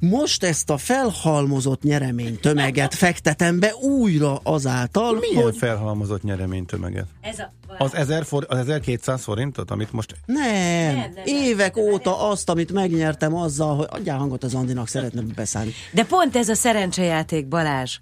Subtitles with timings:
[0.00, 5.56] most ezt a felhalmozott nyeremény tömeget fektetem be újra azáltal, Milyen hogy...
[5.56, 7.06] felhalmozott nyereménytömeget?
[7.20, 10.14] Ez a, Az, 1000 for, az 1200 forintot, amit most...
[10.24, 14.54] Nem, Nem, nem, nem, évek nem, óta azt, amit megnyertem azzal, hogy adjál hangot az
[14.54, 15.72] Andinak, szeretne beszállni.
[15.92, 17.98] De pont ez a szerencsejáték, Balázs.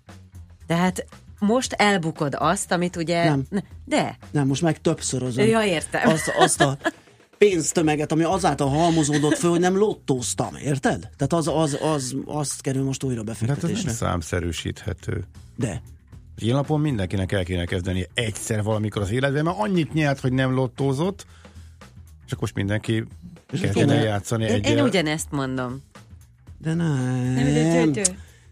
[0.67, 1.07] Tehát
[1.39, 3.25] most elbukod azt, amit ugye...
[3.25, 3.45] Nem.
[3.85, 4.17] De.
[4.31, 5.47] Nem, most meg többszörözöm.
[5.47, 6.09] Ja, értem.
[6.09, 6.79] Azt, azt a
[7.39, 11.09] pénztömeget, ami azáltal halmozódott föl, hogy nem lottóztam, érted?
[11.17, 13.91] Tehát az, az, az, azt kerül most újra De hát ez nem befektetésre.
[13.91, 15.25] számszerűsíthető.
[15.57, 15.83] De.
[16.37, 20.55] Ilyen napon mindenkinek el kéne kezdeni egyszer valamikor az életben, mert annyit nyert, hogy nem
[20.55, 21.27] lottózott,
[22.27, 23.05] és akkor most mindenki
[23.61, 25.83] kezdjen el játszani Én, én ugyanezt mondom.
[26.59, 27.33] De nem.
[27.35, 28.03] Nem, de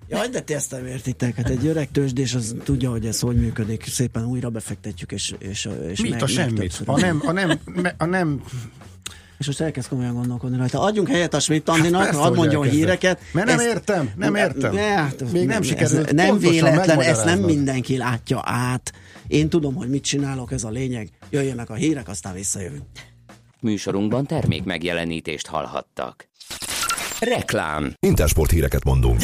[0.09, 1.37] Jaj, de ti ezt nem értitek.
[1.37, 3.84] Hát egy öreg tőzsdés az tudja, hogy ez hogy működik.
[3.87, 6.82] Szépen újra befektetjük, és, és, és Mit meg, a semmit?
[6.84, 7.60] A nem, a nem,
[7.98, 8.42] a nem
[9.38, 10.80] És most elkezd komolyan gondolkodni rajta.
[10.80, 13.20] Adjunk helyet a Schmidt Andinak, persze, hadd mondjon híreket.
[13.32, 14.74] Mert nem Ezt- értem, nem értem.
[14.74, 18.93] Ne, hát, Még nem ez sikerült Nem véletlen, ezt nem mindenki látja át.
[19.26, 21.09] Én tudom, hogy mit csinálok, ez a lényeg.
[21.30, 22.82] Jöjjenek a hírek, aztán visszajövünk.
[23.60, 26.29] Műsorunkban termék megjelenítést hallhattak.
[27.20, 27.95] Reklám.
[28.01, 29.20] Intersport híreket mondunk.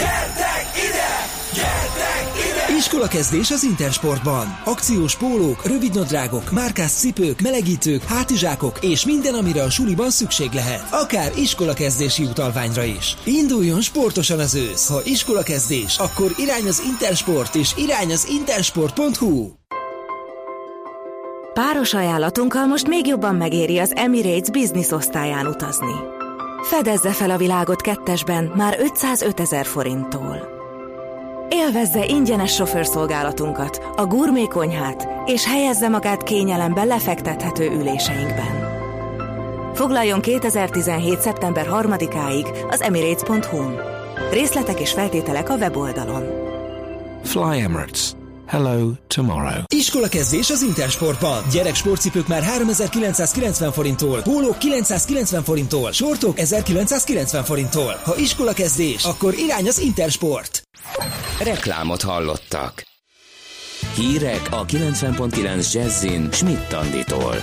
[2.83, 4.61] Iskolakezdés az Intersportban.
[4.64, 10.86] Akciós pólók, rövidnadrágok, márkás cipők, melegítők, hátizsákok és minden, amire a suliban szükség lehet.
[10.91, 13.16] Akár iskolakezdési utalványra is.
[13.24, 14.89] Induljon sportosan az ősz.
[14.89, 19.50] Ha iskolakezdés, akkor irány az Intersport és irány az intersport.hu.
[21.52, 25.94] Páros ajánlatunkkal most még jobban megéri az Emirates Business osztályán utazni.
[26.62, 30.61] Fedezze fel a világot kettesben már 505 ezer forinttól.
[31.53, 38.70] Élvezze ingyenes sofőrszolgálatunkat, a gourmet konyhát, és helyezze magát kényelembe lefektethető üléseinkben.
[39.75, 41.20] Foglaljon 2017.
[41.20, 43.80] szeptember 3-áig az emirates.hu-n.
[44.30, 46.25] Részletek és feltételek a weboldalon.
[47.23, 48.22] Fly Emirates.
[48.53, 49.62] Hello tomorrow.
[49.75, 51.42] Iskolakezdés az Intersportban.
[51.53, 58.01] Gyerek sportcipők már 3990 forinttól, pólók 990 forinttól, sortok 1990 forinttól.
[58.05, 60.63] Ha iskolakezdés, akkor irány az Intersport.
[61.42, 62.83] Reklámot hallottak.
[63.95, 67.34] Hírek a 90.9 Jazzin Schmidt Anditól.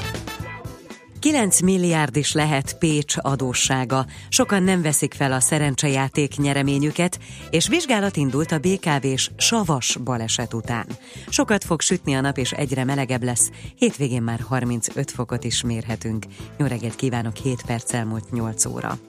[1.19, 4.06] 9 milliárd is lehet Pécs adóssága.
[4.30, 7.19] Sokan nem veszik fel a szerencsejáték nyereményüket,
[7.50, 10.85] és vizsgálat indult a BKV-s savas baleset után.
[11.29, 13.50] Sokat fog sütni a nap, és egyre melegebb lesz.
[13.75, 16.25] Hétvégén már 35 fokot is mérhetünk.
[16.58, 19.00] Jó reggelt kívánok, 7 perc elmúlt 8 óra.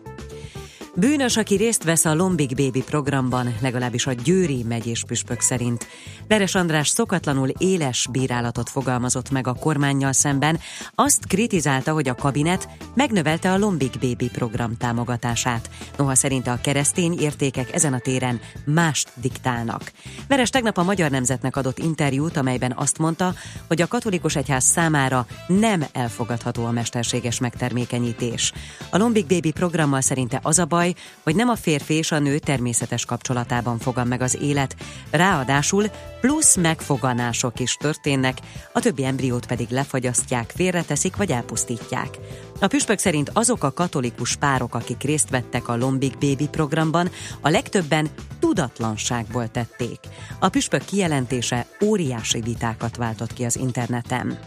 [0.94, 5.86] Bűnös, aki részt vesz a Lombik Baby programban, legalábbis a Győri megyés püspök szerint.
[6.28, 10.58] Veres András szokatlanul éles bírálatot fogalmazott meg a kormányjal szemben,
[10.94, 15.70] azt kritizálta, hogy a kabinet megnövelte a Lombik Baby program támogatását.
[15.96, 19.92] Noha szerinte a keresztény értékek ezen a téren mást diktálnak.
[20.28, 23.34] Veres tegnap a Magyar Nemzetnek adott interjút, amelyben azt mondta,
[23.68, 28.52] hogy a katolikus egyház számára nem elfogadható a mesterséges megtermékenyítés.
[28.90, 30.79] A Lombik Baby programmal szerinte az a baj,
[31.22, 34.76] hogy nem a férfi és a nő természetes kapcsolatában fogan meg az élet,
[35.10, 35.86] ráadásul
[36.20, 38.38] plusz megfoganások is történnek,
[38.72, 42.18] a többi embriót pedig lefagyasztják, félreteszik vagy elpusztítják.
[42.60, 47.10] A püspök szerint azok a katolikus párok, akik részt vettek a Lombik Baby programban,
[47.40, 48.08] a legtöbben
[48.40, 49.98] tudatlanságból tették.
[50.38, 54.38] A püspök kijelentése óriási vitákat váltott ki az interneten.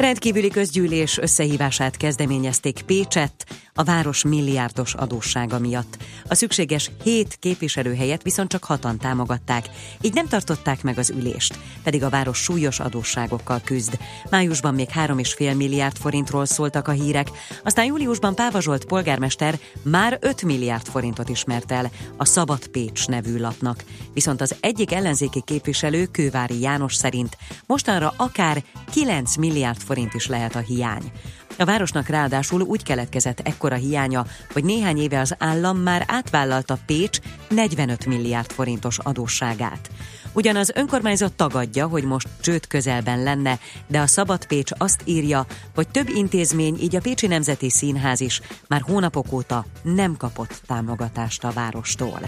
[0.00, 5.96] Rendkívüli közgyűlés összehívását kezdeményezték Pécsett a város milliárdos adóssága miatt.
[6.28, 9.68] A szükséges hét képviselőhelyet viszont csak hatan támogatták,
[10.00, 13.98] így nem tartották meg az ülést, pedig a város súlyos adósságokkal küzd.
[14.30, 17.30] Májusban még 3,5 milliárd forintról szóltak a hírek,
[17.64, 23.38] aztán júliusban Páva Zsolt polgármester már 5 milliárd forintot ismert el a Szabad Pécs nevű
[23.38, 23.84] lapnak.
[24.12, 27.36] Viszont az egyik ellenzéki képviselő Kővári János szerint
[27.66, 31.12] mostanra akár 9 milliárd forint is lehet a hiány.
[31.58, 37.18] A városnak ráadásul úgy keletkezett ekkora hiánya, hogy néhány éve az állam már átvállalta Pécs
[37.48, 39.90] 45 milliárd forintos adósságát.
[40.32, 45.46] Ugyan az önkormányzat tagadja, hogy most csőd közelben lenne, de a Szabad Pécs azt írja,
[45.74, 51.44] hogy több intézmény, így a Pécsi Nemzeti Színház is már hónapok óta nem kapott támogatást
[51.44, 52.20] a várostól.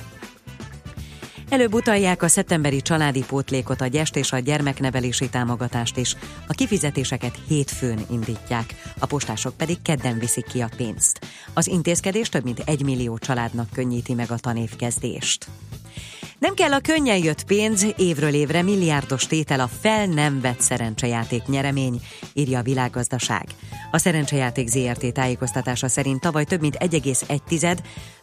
[1.53, 6.17] Előbb utalják a szeptemberi családi pótlékot, a gyest és a gyermeknevelési támogatást is.
[6.47, 11.27] A kifizetéseket hétfőn indítják, a postások pedig kedden viszik ki a pénzt.
[11.55, 15.47] Az intézkedés több mint egy millió családnak könnyíti meg a tanévkezdést.
[16.43, 21.47] Nem kell a könnyen jött pénz, évről évre milliárdos tétel a fel nem vett szerencsejáték
[21.47, 22.01] nyeremény,
[22.33, 23.47] írja a világgazdaság.
[23.91, 27.79] A szerencsejáték ZRT tájékoztatása szerint tavaly több mint 1,1,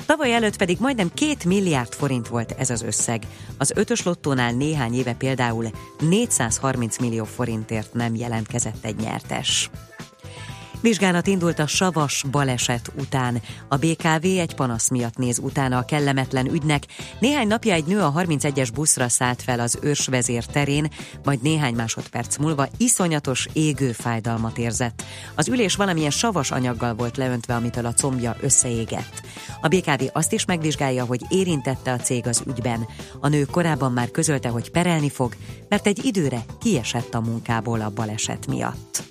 [0.06, 3.22] tavaly előtt pedig majdnem 2 milliárd forint volt ez az összeg.
[3.58, 5.66] Az ötös lottónál néhány éve például
[6.00, 9.70] 430 millió forintért nem jelentkezett egy nyertes.
[10.82, 13.42] Vizsgálat indult a savas baleset után.
[13.68, 16.84] A BKV egy panasz miatt néz utána a kellemetlen ügynek.
[17.20, 20.92] Néhány napja egy nő a 31-es buszra szállt fel az őrsvezér terén,
[21.24, 25.04] majd néhány másodperc múlva iszonyatos égő fájdalmat érzett.
[25.36, 29.22] Az ülés valamilyen savas anyaggal volt leöntve, amitől a combja összeégett.
[29.62, 32.88] A BKV azt is megvizsgálja, hogy érintette a cég az ügyben.
[33.20, 35.36] A nő korábban már közölte, hogy perelni fog,
[35.70, 39.09] mert egy időre kiesett a munkából a baleset miatt.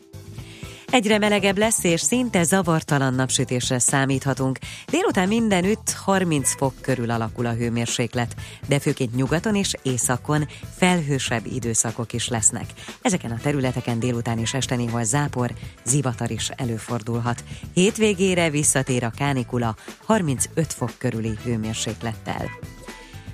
[0.90, 4.58] Egyre melegebb lesz, és szinte zavartalan napsütésre számíthatunk.
[4.86, 8.34] Délután mindenütt 30 fok körül alakul a hőmérséklet,
[8.68, 12.64] de főként nyugaton és északon felhősebb időszakok is lesznek.
[13.02, 15.52] Ezeken a területeken délután és este néhol zápor,
[15.84, 17.44] zivatar is előfordulhat.
[17.74, 22.50] Hétvégére visszatér a kánikula 35 fok körüli hőmérséklettel.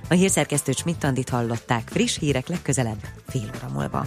[0.08, 4.06] A hírszerkesztő Csmittandit hallották, friss hírek legközelebb, fél óra múlva.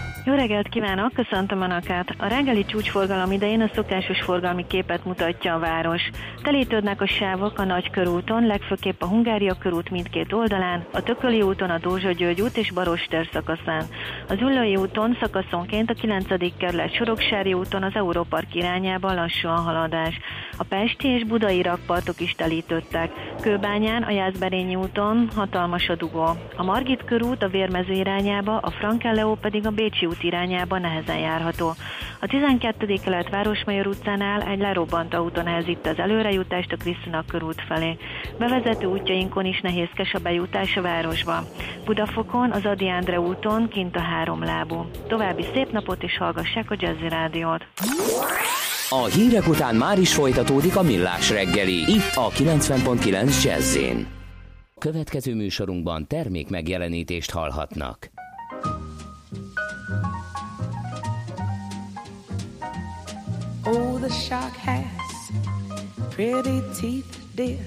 [0.25, 2.15] Jó reggelt kívánok, köszöntöm Önöket!
[2.17, 6.01] A reggeli csúcsforgalom idején a szokásos forgalmi képet mutatja a város.
[6.43, 11.77] Telítődnek a sávok a Nagykörúton, legfőképp a Hungária körút mindkét oldalán, a Tököli úton, a
[11.77, 13.83] Dózsa György út és Baroster szakaszán.
[14.27, 16.57] Az Üllői úton szakaszonként a 9.
[16.57, 20.19] kerület Soroksári úton az Európark irányába lassú a haladás.
[20.57, 23.11] A Pesti és Budai rakpartok is telítődtek.
[23.41, 26.29] Kőbányán, a Jászberényi úton hatalmas a dugó.
[26.55, 31.73] A Margit körút a Vérmező irányába, a Frankelleó pedig a Bécsi út irányába nehezen járható.
[32.19, 32.95] A 12.
[33.03, 37.97] kelet Városmajor utcánál egy lerobbant autó nehezít az előrejutást a Krisztina körút felé.
[38.37, 41.43] Bevezető útjainkon is nehézkes a bejutás a városba.
[41.85, 44.85] Budafokon, az Adi Endre úton kint a három lábú.
[45.07, 47.65] További szép napot és hallgassák a Jazzy Rádiót.
[48.89, 53.77] A hírek után már is folytatódik a millás reggeli, itt a 90.9 jazz
[54.77, 58.11] Következő műsorunkban termék megjelenítést hallhatnak.
[63.65, 65.31] Oh, the shark has
[66.11, 67.59] pretty teeth, dear,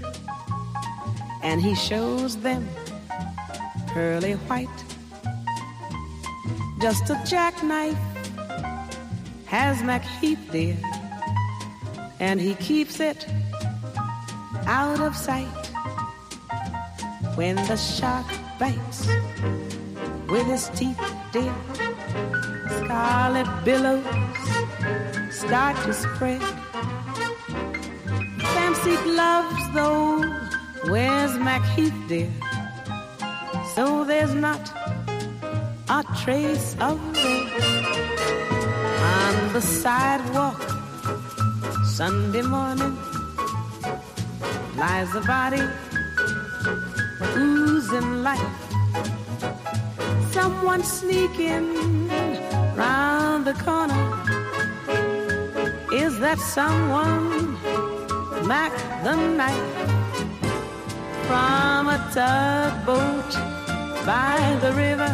[1.42, 2.68] and he shows them
[3.88, 4.68] pearly white.
[6.80, 7.98] Just a jackknife
[9.46, 10.76] has MacHeath, dear
[12.20, 13.26] and he keeps it
[14.66, 15.66] out of sight.
[17.34, 18.26] When the shark
[18.58, 19.06] bites
[20.28, 20.98] with his teeth,
[21.32, 21.54] dear,
[22.78, 24.53] scarlet billows
[25.46, 26.42] start to spread.
[28.54, 30.22] Fancy gloves, though,
[30.90, 32.32] where's MacHeath, dear?
[33.74, 34.62] So there's not
[35.88, 37.48] a trace of red
[39.12, 40.60] on the sidewalk
[41.84, 42.96] Sunday morning
[44.76, 45.62] lies a body
[47.36, 48.56] oozing life.
[50.32, 52.08] Someone sneaking
[52.76, 54.23] round the corner.
[56.24, 57.52] Is that someone
[58.48, 58.72] Mac
[59.04, 59.74] the Knife
[61.26, 63.30] from a tugboat
[64.06, 65.12] by the river?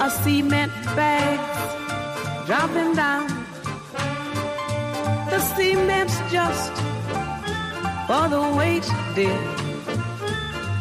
[0.00, 1.38] A cement bag
[2.46, 3.26] dropping down
[5.28, 6.72] the cement's just
[8.06, 9.38] for the weight, dear.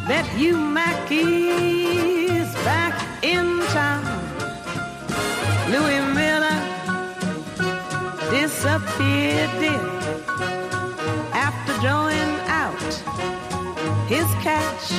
[0.07, 4.05] Bet you Mackey's back in town.
[5.73, 6.16] Louis
[8.57, 9.85] disappeared, dear,
[11.31, 12.33] after drawing
[12.63, 12.81] out
[14.07, 14.91] his cash.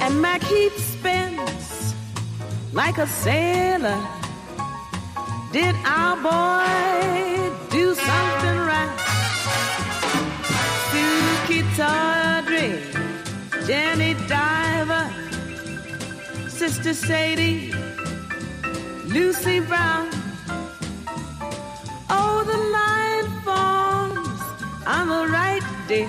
[0.00, 1.94] And Mackheath spends
[2.72, 4.00] like a sailor.
[5.52, 8.96] Did our boy do something right.
[10.88, 12.80] Suki Tawdry,
[13.66, 15.06] Jenny Diver,
[16.48, 17.74] Sister Sadie,
[19.04, 20.27] Lucy Brown.
[22.10, 24.40] Oh, the line forms
[24.86, 26.08] on the right, dear.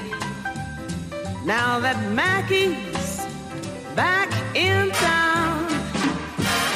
[1.45, 3.25] Now that Mackie's
[3.95, 5.67] back in town.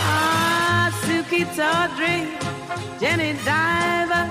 [0.06, 2.20] Ah, Suki Tawdry,
[3.00, 4.26] Jenny Diver,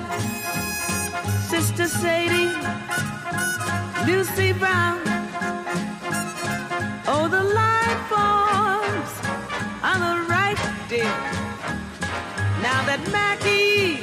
[1.49, 2.53] Sister Sadie,
[4.07, 5.01] Lucy Brown.
[7.07, 9.13] Oh, the light forms
[9.83, 11.15] on the right, dear.
[12.63, 14.03] Now that Mackie's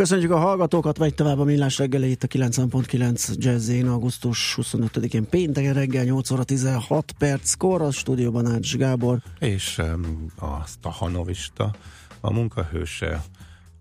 [0.00, 5.74] Köszönjük a hallgatókat, megy tovább a millás reggeli itt a 90.9 Jazzén, augusztus 25-én pénteken
[5.74, 9.18] reggel 8 óra 16 perckor, a stúdióban Ács Gábor.
[9.38, 11.74] És um, a Stahanovista,
[12.20, 13.22] a munkahőse,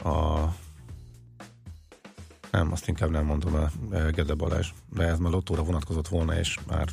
[0.04, 0.40] a
[2.52, 6.40] nem, azt inkább nem mondom el, eh, Gede Balázs, de ez már lottóra vonatkozott volna,
[6.40, 6.88] és már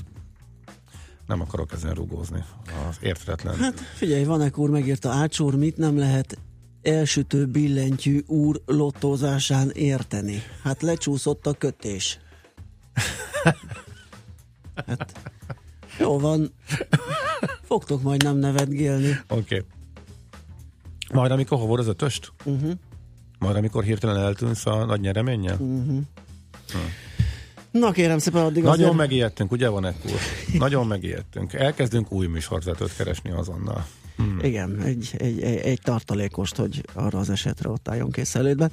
[1.27, 2.45] nem akarok ezen rugózni.
[2.89, 3.57] Az érthetetlen.
[3.57, 6.39] Hát figyelj, Vanek úr megírta, Ács úr, mit nem lehet
[6.87, 10.43] elsütő billentyű úr lottózásán érteni?
[10.63, 12.19] Hát lecsúszott a kötés.
[14.87, 15.13] Hát,
[15.99, 16.53] jó van,
[17.63, 19.09] fogtok majd nem nevetgélni.
[19.29, 19.41] Oké.
[19.41, 19.63] Okay.
[21.13, 22.33] Majd amikor hova az ötöst?
[22.45, 22.73] Uh-huh.
[23.39, 25.57] Majd amikor hirtelen eltűnsz a nagy nyereménnyel?
[25.59, 26.05] Uh-huh.
[27.79, 28.97] Na kérem szépen, addig Nagyon azért...
[28.97, 30.13] megijedtünk, ugye van úr?
[30.59, 31.53] Nagyon megijedtünk.
[31.53, 33.87] Elkezdünk új műsorvezetőt keresni azonnal.
[34.17, 34.39] Hmm.
[34.43, 38.71] Igen, egy, egy, egy, egy tartalékost, hogy arra az esetre ott álljon készenlétben.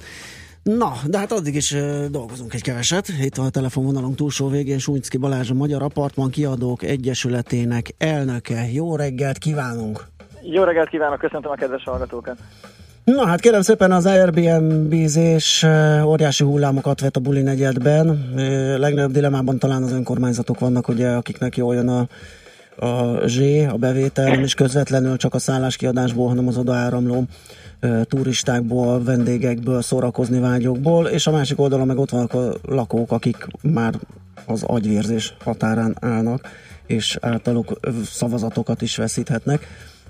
[0.64, 3.08] Na, de hát addig is uh, dolgozunk egy keveset.
[3.22, 8.72] Itt van a telefonvonalunk túlsó végén Súnycki Balázs, a Magyar Apartman Kiadók Egyesületének elnöke.
[8.72, 10.06] Jó reggelt kívánunk!
[10.42, 12.38] Jó reggelt kívánok, köszöntöm a kedves hallgatókat!
[13.04, 15.66] Na hát kérem szépen az Airbnb-zés
[16.06, 18.34] óriási hullámokat vett a buli negyedben.
[18.78, 22.08] Legnagyobb dilemában talán az önkormányzatok vannak, ugye, akiknek jól jön a,
[22.86, 27.24] a zsé, a bevétel, nem is közvetlenül csak a szálláskiadásból, hanem az odaáramló
[28.04, 33.94] turistákból, vendégekből, szórakozni vágyokból, és a másik oldalon meg ott vannak a lakók, akik már
[34.46, 36.48] az agyvérzés határán állnak,
[36.88, 39.68] és általuk szavazatokat is veszíthetnek.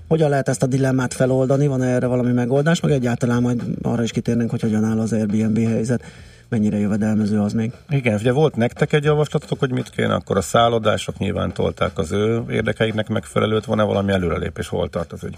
[0.08, 1.66] Hogyan lehet ezt a dilemmát feloldani?
[1.66, 2.80] Van erre valami megoldás?
[2.80, 6.02] Meg egyáltalán majd arra is kitérnénk, hogy hogyan áll az Airbnb helyzet.
[6.48, 7.72] Mennyire jövedelmező az még?
[7.88, 12.12] Igen, ugye volt nektek egy javaslatotok, hogy mit kéne, akkor a szállodások nyilván tolták az
[12.12, 15.36] ő érdekeiknek megfelelőt, van-e valami előrelépés, hol tart az ügy?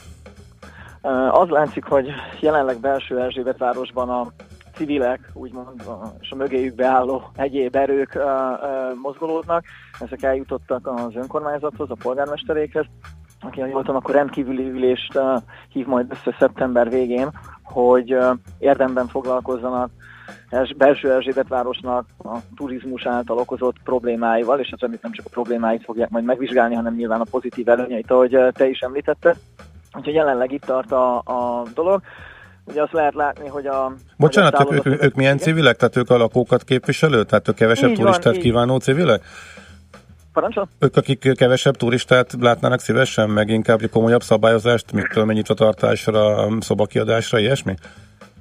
[1.30, 2.06] Az látszik, hogy
[2.40, 4.32] jelenleg belső Erzsébet városban a
[4.74, 5.82] civilek, úgymond,
[6.20, 9.64] és a mögéjük beálló egyéb erők uh, uh, mozgolódnak.
[10.00, 12.86] Ezek eljutottak az önkormányzathoz, a polgármesterékhez,
[13.46, 17.30] aki a jól akkor rendkívüli ülést uh, hív majd össze szeptember végén,
[17.62, 19.90] hogy uh, érdemben foglalkozzanak
[20.76, 26.08] belső Erzsébet városnak a turizmus által okozott problémáival, és hát nem csak a problémáit fogják
[26.08, 29.36] majd megvizsgálni, hanem nyilván a pozitív előnyeit, ahogy te is említetted.
[29.96, 32.02] Úgyhogy jelenleg itt tart a, a dolog.
[32.64, 33.92] Ugye azt lehet látni, hogy a...
[34.16, 35.76] Bocsánat, ők, ők, ők milyen civilek?
[35.76, 37.24] Tehát ők a lakókat képviselő?
[37.24, 39.22] Tehát ők kevesebb így turistát van, kívánó civilek?
[40.36, 40.68] Parancsol?
[40.78, 47.74] Ők, akik kevesebb turistát látnának szívesen, meg inkább komolyabb szabályozást, mitől mennyi tartásra, szobakiadásra, ilyesmi?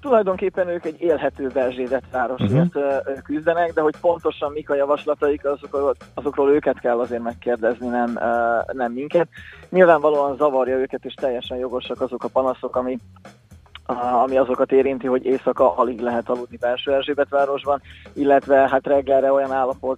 [0.02, 3.22] tulajdonképpen ők egy élhető Berzsédet városért uh-huh.
[3.24, 8.20] küzdenek, de hogy pontosan mik a javaslataik, azokról, azokról őket kell azért megkérdezni, nem,
[8.72, 9.28] nem minket.
[9.70, 12.98] Nyilvánvalóan zavarja őket, és teljesen jogosak azok a panaszok, ami
[14.24, 17.82] ami azokat érinti, hogy éjszaka alig lehet aludni belső Erzsébet városban,
[18.14, 19.98] illetve hát reggelre olyan állapotok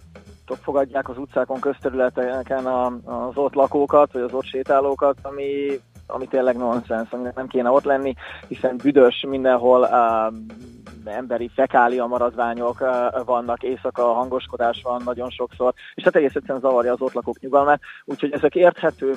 [0.56, 7.10] fogadják az utcákon, közterületeken az ott lakókat, vagy az ott sétálókat, ami ami tényleg nonsens,
[7.10, 8.14] aminek nem kéne ott lenni,
[8.48, 12.78] hiszen büdös mindenhol uh, emberi fekália maradványok
[13.24, 17.80] vannak, éjszaka hangoskodás van nagyon sokszor, és hát egész egyszerűen zavarja az ott lakók nyugalmát,
[18.04, 19.14] úgyhogy ezek érthető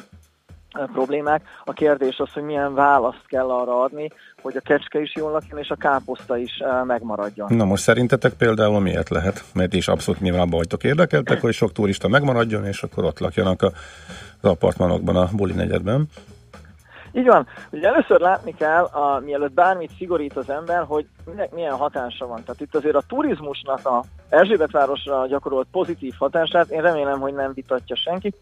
[0.71, 1.41] problémák.
[1.65, 4.11] A kérdés az, hogy milyen választ kell arra adni,
[4.41, 6.51] hogy a kecske is jól lakjon, és a káposzta is
[6.83, 7.55] megmaradjon.
[7.55, 9.43] Na most szerintetek például miért lehet?
[9.53, 14.49] Mert is abszolút nyilván vagytok érdekeltek, hogy sok turista megmaradjon, és akkor ott lakjanak az
[14.49, 16.07] apartmanokban, a buli negyedben.
[17.13, 17.47] Így van.
[17.69, 22.43] Ugye először látni kell, a, mielőtt bármit szigorít az ember, hogy minek milyen hatása van.
[22.43, 27.95] Tehát itt azért a turizmusnak a Erzsébetvárosra gyakorolt pozitív hatását én remélem, hogy nem vitatja
[27.95, 28.33] senki.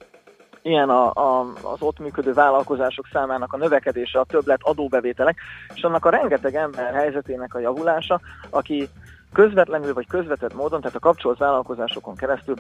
[0.62, 5.38] Ilyen a, a, az ott működő vállalkozások számának a növekedése, a többlet adóbevételek,
[5.74, 8.90] és annak a rengeteg ember helyzetének a javulása, aki
[9.34, 12.56] közvetlenül vagy közvetett módon, tehát a kapcsolt vállalkozásokon keresztül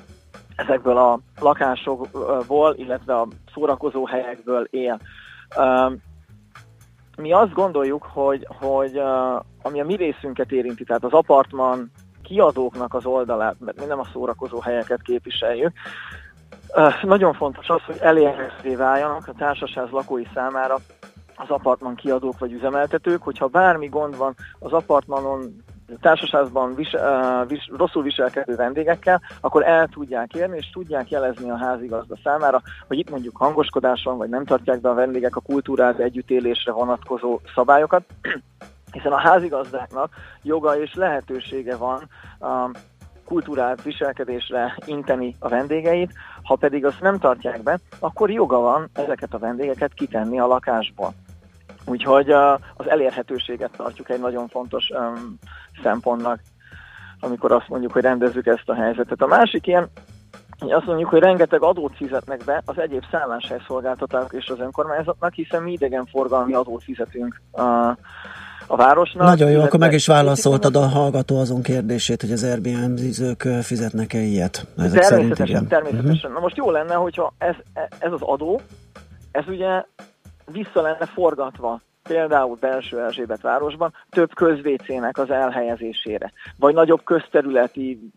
[0.56, 5.00] ezekből a lakásokból, illetve a szórakozó helyekből él.
[7.18, 8.98] Mi azt gondoljuk, hogy, hogy
[9.62, 11.92] ami a mi részünket érinti, tehát az apartman
[12.24, 15.74] kiadóknak az oldalát, mert mi nem a szórakozó helyeket képviseljük,
[17.02, 20.78] nagyon fontos az, hogy elérhetővé váljanak a társaság lakói számára
[21.36, 25.64] az apartman kiadók vagy üzemeltetők, hogyha bármi gond van az apartmanon
[26.02, 31.58] társaságban vis, uh, vis, rosszul viselkedő vendégekkel, akkor el tudják érni, és tudják jelezni a
[31.58, 36.00] házigazda számára, hogy itt mondjuk hangoskodás van, vagy nem tartják be a vendégek a kultúrát
[36.00, 38.04] együttélésre vonatkozó szabályokat,
[38.92, 42.10] hiszen a házigazdáknak joga és lehetősége van
[42.40, 42.70] uh,
[43.30, 49.34] kultúrált viselkedésre inteni a vendégeit, ha pedig azt nem tartják be, akkor joga van ezeket
[49.34, 51.14] a vendégeket kitenni a lakásból.
[51.86, 52.30] Úgyhogy
[52.76, 54.90] az elérhetőséget tartjuk egy nagyon fontos
[55.84, 56.40] szempontnak,
[57.20, 59.22] amikor azt mondjuk, hogy rendezzük ezt a helyzetet.
[59.22, 59.90] A másik ilyen,
[60.60, 65.72] azt mondjuk, hogy rengeteg adót fizetnek be az egyéb szálláshelyszolgáltatók és az önkormányzatnak, hiszen mi
[65.72, 67.42] idegenforgalmi adót fizetünk
[68.72, 69.28] a városnak.
[69.28, 74.66] Nagyon jó, akkor meg is válaszoltad a hallgató azon kérdését, hogy az Airbnb-zők fizetnek-e ilyet?
[74.78, 76.14] Ezek természetesen, természetesen.
[76.14, 76.34] Uh-huh.
[76.34, 77.56] Na most jó lenne, hogyha ez,
[78.00, 78.62] ez az adó,
[79.32, 79.84] ez ugye
[80.52, 88.12] vissza lenne forgatva például belső Erzsébet városban több közvécének az elhelyezésére, vagy nagyobb közterületi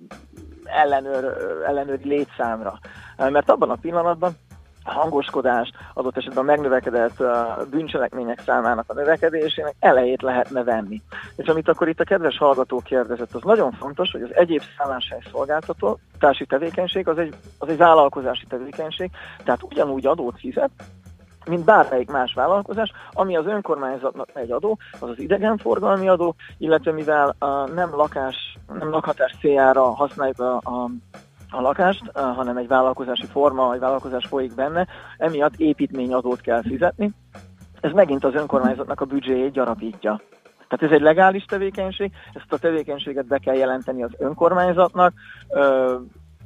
[0.64, 1.24] ellenőr,
[1.66, 2.78] ellenőri létszámra.
[3.16, 4.32] Mert abban a pillanatban
[4.84, 7.22] hangoskodás, adott esetben a megnövekedett
[7.70, 11.00] bűncselekmények számának a növekedésének elejét lehetne venni.
[11.36, 15.20] És amit akkor itt a kedves hallgató kérdezett, az nagyon fontos, hogy az egyéb szálláshely
[15.30, 19.10] szolgáltató társi tevékenység az egy, az egy vállalkozási tevékenység,
[19.44, 20.70] tehát ugyanúgy adót fizet,
[21.46, 27.34] mint bármelyik más vállalkozás, ami az önkormányzatnak egy adó, az az idegenforgalmi adó, illetve mivel
[27.38, 30.90] a nem lakás, nem lakhatás céljára használjuk a, a
[31.52, 34.86] a lakást, hanem egy vállalkozási forma, egy vállalkozás folyik benne,
[35.18, 37.10] emiatt építményadót kell fizetni.
[37.80, 40.20] Ez megint az önkormányzatnak a büdzséjét gyarapítja.
[40.68, 45.12] Tehát ez egy legális tevékenység, ezt a tevékenységet be kell jelenteni az önkormányzatnak,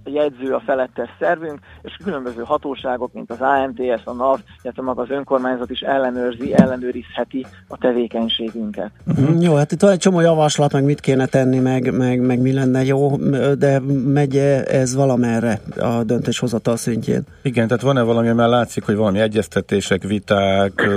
[0.09, 5.11] jegyző a felettes szervünk, és különböző hatóságok, mint az AMTS, a NAV, illetve maga az
[5.11, 8.91] önkormányzat is ellenőrzi, ellenőrizheti a tevékenységünket.
[9.07, 9.43] Uh-huh.
[9.43, 12.53] Jó, hát itt van egy csomó javaslat, meg mit kéne tenni, meg, meg, meg mi
[12.53, 13.17] lenne jó,
[13.59, 17.23] de megy ez valamerre a döntéshozatal szintjén?
[17.43, 20.89] Igen, tehát van-e valami, mert látszik, hogy valami egyeztetések, viták,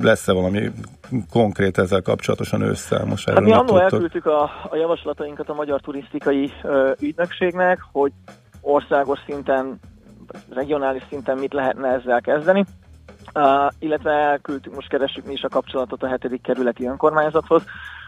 [0.00, 0.70] lesz-e valami
[1.30, 3.04] konkrét ezzel kapcsolatosan ősszel?
[3.04, 8.12] Most hát mi annól elküldtük a, a javaslatainkat a Magyar Turisztikai ö, Ügynökségnek, hogy
[8.60, 9.80] országos szinten,
[10.50, 12.64] regionális szinten mit lehetne ezzel kezdeni.
[13.34, 17.62] Uh, illetve elküldtük, most keressük mi is a kapcsolatot a hetedik kerületi önkormányzathoz,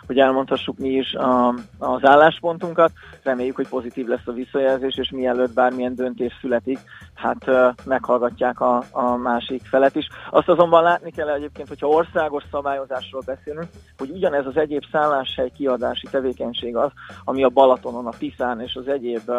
[0.06, 2.92] hogy elmondhassuk mi is a, az álláspontunkat.
[3.22, 6.78] Reméljük, hogy pozitív lesz a visszajelzés, és mielőtt bármilyen döntés születik,
[7.14, 7.50] hát
[7.84, 10.08] meghallgatják a, a másik felet is.
[10.30, 16.06] Azt azonban látni kell egyébként, hogyha országos szabályozásról beszélünk, hogy ugyanez az egyéb szálláshely kiadási
[16.10, 16.90] tevékenység az,
[17.24, 19.30] ami a Balatonon, a Tiszán és az egyéb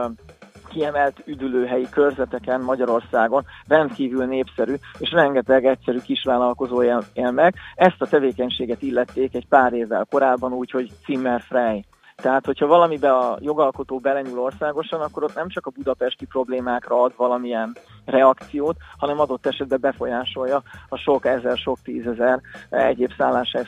[0.68, 7.56] kiemelt üdülőhelyi körzeteken Magyarországon rendkívül népszerű, és rengeteg egyszerű kisvállalkozó él, él meg.
[7.76, 11.86] Ezt a tevékenységet illették egy pár évvel korábban úgy, hogy Zimmer Frey.
[12.22, 17.14] Tehát, hogyha valamibe a jogalkotó belenyúl országosan, akkor ott nem csak a budapesti problémákra ad
[17.18, 17.76] valamilyen
[18.06, 23.12] reakciót, hanem adott esetben befolyásolja a sok ezer, sok tízezer egyéb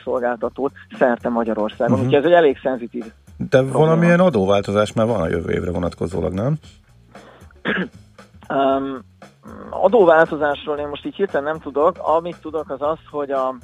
[0.04, 1.92] szolgáltatót szerte Magyarországon.
[1.92, 2.06] Uh-huh.
[2.06, 3.04] Úgyhogy ez egy elég szenzitív
[3.50, 6.54] De valamilyen adóváltozás már van a jövő évre vonatkozólag, nem?
[8.48, 8.98] Um,
[9.70, 11.98] adóváltozásról én most így hirtelen nem tudok.
[11.98, 13.54] Amit tudok az az, hogy a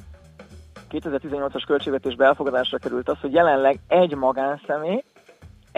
[0.91, 5.03] 2018-as költségvetésbe elfogadásra került az, hogy jelenleg egy magánszemély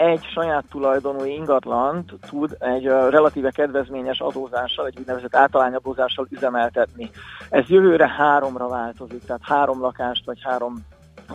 [0.00, 7.10] egy saját tulajdonú ingatlant tud egy relatíve kedvezményes adózással, egy úgynevezett általányadózással üzemeltetni.
[7.50, 10.74] Ez jövőre háromra változik, tehát három lakást vagy három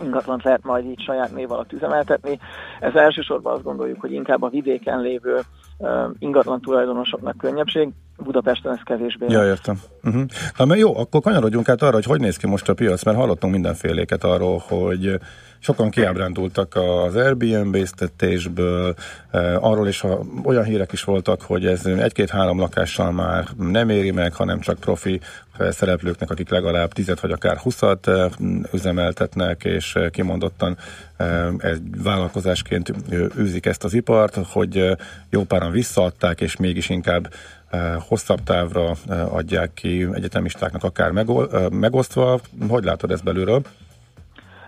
[0.02, 2.38] ingatlant lehet majd így saját név alatt üzemeltetni.
[2.80, 5.40] Ez elsősorban azt gondoljuk, hogy inkább a vidéken lévő
[6.18, 9.26] ingatlan tulajdonosoknak könnyebbség, Budapesten ez kevésbé.
[9.28, 9.80] Ja, értem.
[10.02, 10.24] Uh-huh.
[10.56, 13.52] Na, jó, akkor kanyarodjunk át arra, hogy hogy néz ki most a piac, mert hallottunk
[13.52, 15.18] mindenféléket arról, hogy
[15.58, 18.94] sokan kiábrándultak az Airbnb-ztetésből,
[19.60, 24.34] arról is ha olyan hírek is voltak, hogy ez egy-két-három lakással már nem éri meg,
[24.34, 25.20] hanem csak profi
[25.58, 28.10] szereplőknek, akik legalább tizet vagy akár huszat
[28.72, 30.76] üzemeltetnek, és kimondottan
[31.58, 32.92] egy vállalkozásként
[33.38, 34.96] űzik ezt az ipart, hogy
[35.30, 37.32] jó páran visszaadták, és mégis inkább
[38.08, 38.92] hosszabb távra
[39.30, 41.10] adják ki egyetemistáknak akár
[41.70, 42.38] megosztva.
[42.68, 43.62] Hogy látod ezt belülről?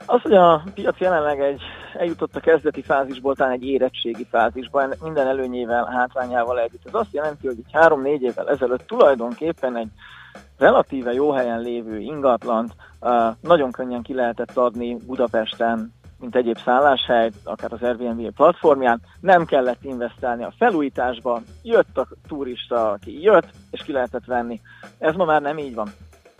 [0.07, 1.61] Az, hogy a piac jelenleg egy,
[1.99, 6.87] eljutott a kezdeti fázisból, talán egy érettségi fázisban, minden előnyével, hátrányával együtt.
[6.87, 9.89] Ez azt jelenti, hogy egy három-négy évvel ezelőtt tulajdonképpen egy
[10.59, 17.31] relatíve jó helyen lévő ingatlant uh, nagyon könnyen ki lehetett adni Budapesten, mint egyéb szálláshely,
[17.45, 23.83] akár az Airbnb platformján, nem kellett investálni a felújításba, jött a turista, aki jött, és
[23.83, 24.61] ki lehetett venni.
[24.99, 25.89] Ez ma már nem így van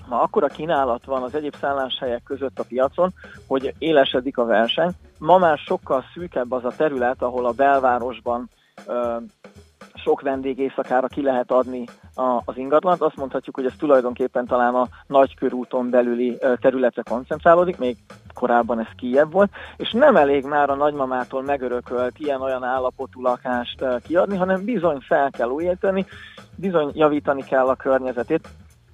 [0.09, 3.13] ma akkora kínálat van az egyéb szálláshelyek között a piacon,
[3.47, 4.91] hogy élesedik a verseny.
[5.19, 8.51] Ma már sokkal szűkebb az a terület, ahol a belvárosban
[8.87, 9.17] ö,
[9.95, 13.01] sok vendég éjszakára ki lehet adni a, az ingatlant.
[13.01, 17.97] Azt mondhatjuk, hogy ez tulajdonképpen talán a nagykörúton belüli területre koncentrálódik, még
[18.39, 24.37] korábban ez kiebb volt, és nem elég már a nagymamától megörökölt ilyen-olyan állapotú lakást kiadni,
[24.37, 26.07] hanem bizony fel kell újítani,
[26.57, 28.49] bizony javítani kell a környezetét.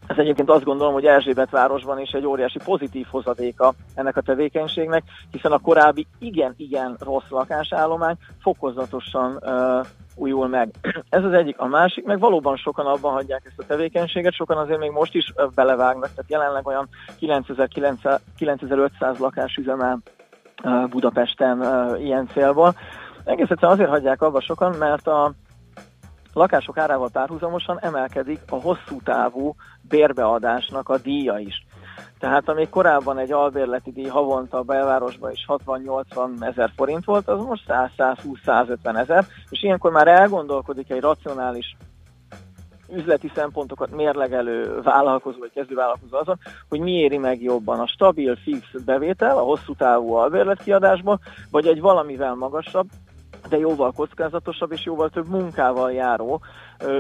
[0.07, 5.03] Ez egyébként azt gondolom, hogy Erzsébet városban is egy óriási pozitív hozadéka ennek a tevékenységnek,
[5.31, 10.71] hiszen a korábbi igen-igen rossz lakásállomány fokozatosan uh, újul meg.
[11.09, 11.59] Ez az egyik.
[11.59, 15.33] A másik, meg valóban sokan abban hagyják ezt a tevékenységet, sokan azért még most is
[15.55, 19.99] belevágnak, tehát jelenleg olyan 9500 lakás üzemel
[20.91, 21.65] Budapesten
[21.99, 22.75] ilyen célból.
[23.25, 25.33] Egész egyszerűen azért hagyják abba sokan, mert a
[26.33, 29.55] lakások árával párhuzamosan emelkedik a hosszú távú
[29.89, 31.67] bérbeadásnak a díja is.
[32.19, 37.45] Tehát amíg korábban egy albérleti díj havonta a belvárosban is 60-80 ezer forint volt, az
[37.45, 41.77] most 100-120-150 ezer, és ilyenkor már elgondolkodik egy racionális
[42.93, 48.67] üzleti szempontokat mérlegelő vállalkozó vagy kezdővállalkozó azon, hogy mi éri meg jobban a stabil, fix
[48.85, 52.87] bevétel a hosszú távú albérlet kiadásból, vagy egy valamivel magasabb,
[53.49, 56.41] de jóval kockázatosabb és jóval több munkával járó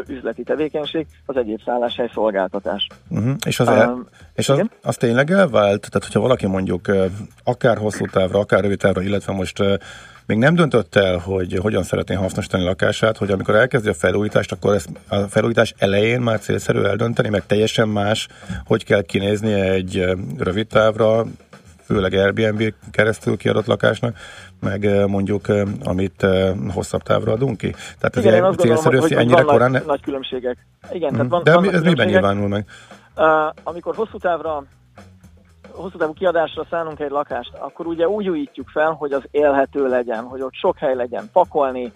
[0.08, 2.86] üzleti tevékenység az egyéb szálláshely szolgáltatás.
[3.08, 3.34] Uh-huh.
[3.46, 5.80] És, az, el, um, és az, az tényleg elvált?
[5.80, 6.90] Tehát, hogyha valaki mondjuk
[7.44, 9.62] akár hosszú távra, akár rövid távra, illetve most
[10.26, 14.74] még nem döntött el, hogy hogyan szeretné hasznosítani lakását, hogy amikor elkezdi a felújítást, akkor
[14.74, 18.28] ezt a felújítás elején már célszerű eldönteni, meg teljesen más,
[18.64, 20.04] hogy kell kinézni egy
[20.38, 21.26] rövid távra,
[21.84, 24.16] főleg Airbnb keresztül kiadott lakásnak,
[24.60, 25.46] meg mondjuk
[25.84, 26.26] amit
[26.74, 27.70] hosszabb távra adunk ki.
[27.70, 29.70] Tehát ez Igen, célszerű, hogy, hogy ennyire korán...
[29.70, 30.66] Nagy, nagy különbségek.
[30.92, 31.28] Igen, hmm.
[31.28, 32.64] tehát van, De ez miben nyilvánul meg?
[33.16, 33.24] Uh,
[33.62, 34.64] amikor hosszú távra
[35.74, 40.24] hosszú távú kiadásra szánunk egy lakást, akkor ugye úgy újítjuk fel, hogy az élhető legyen,
[40.24, 41.92] hogy ott sok hely legyen pakolni,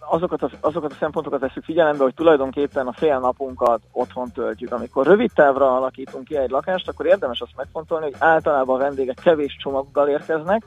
[0.00, 4.72] azokat a, azokat a szempontokat veszük figyelembe, hogy tulajdonképpen a fél napunkat otthon töltjük.
[4.72, 9.18] Amikor rövid távra alakítunk ki egy lakást, akkor érdemes azt megfontolni, hogy általában a vendégek
[9.22, 10.62] kevés csomaggal érkeznek,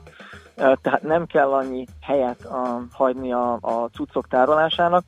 [0.54, 5.04] tehát nem kell annyi helyet a, hagyni a, a cuccok tárolásának,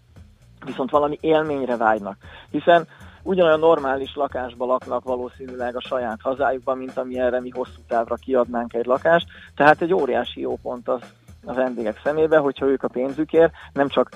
[0.64, 2.16] viszont valami élményre vágynak.
[2.51, 2.87] Hiszen
[3.22, 8.87] ugyanolyan normális lakásba laknak valószínűleg a saját hazájukban, mint amilyenre mi hosszú távra kiadnánk egy
[8.87, 11.01] lakást, tehát egy óriási jó pont az
[11.46, 14.09] a vendégek szemébe, hogyha ők a pénzükért nem csak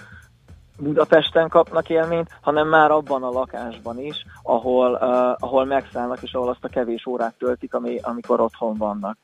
[0.79, 6.49] Budapesten kapnak élményt, hanem már abban a lakásban is, ahol, uh, ahol megszállnak, és ahol
[6.49, 9.19] azt a kevés órát töltik, ami, amikor otthon vannak.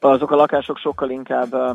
[0.00, 1.70] Azok a lakások sokkal inkább uh,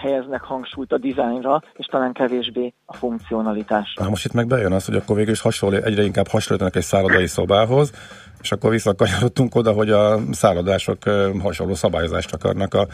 [0.00, 4.02] helyeznek hangsúlyt a dizájnra, és talán kevésbé a funkcionalitásra.
[4.02, 6.82] Na most itt meg bejön az, hogy akkor végül is hasonló, egyre inkább hasonlítanak egy
[6.82, 7.92] szállodai szobához,
[8.40, 10.98] és akkor visszakanyarodtunk oda, hogy a szállodások
[11.42, 12.86] hasonló szabályozást akarnak a,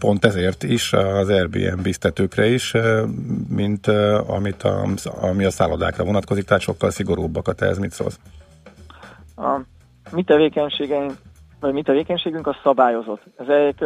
[0.00, 2.72] pont ezért is az Airbnb biztetőkre is,
[3.48, 3.86] mint
[4.26, 4.86] amit a,
[5.20, 8.18] ami a szállodákra vonatkozik, tehát sokkal szigorúbbakat ez mit szólsz?
[9.36, 9.60] A
[10.12, 11.12] mi tevékenységeink,
[11.60, 13.22] vagy mi tevékenységünk a szabályozott.
[13.36, 13.84] Ezek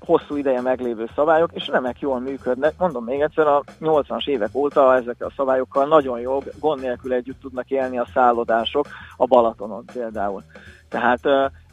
[0.00, 2.74] hosszú ideje meglévő szabályok, és remek jól működnek.
[2.78, 7.40] Mondom még egyszer, a 80-as évek óta ezekkel a szabályokkal nagyon jó, gond nélkül együtt
[7.40, 10.42] tudnak élni a szállodások a Balatonon például.
[10.88, 11.20] Tehát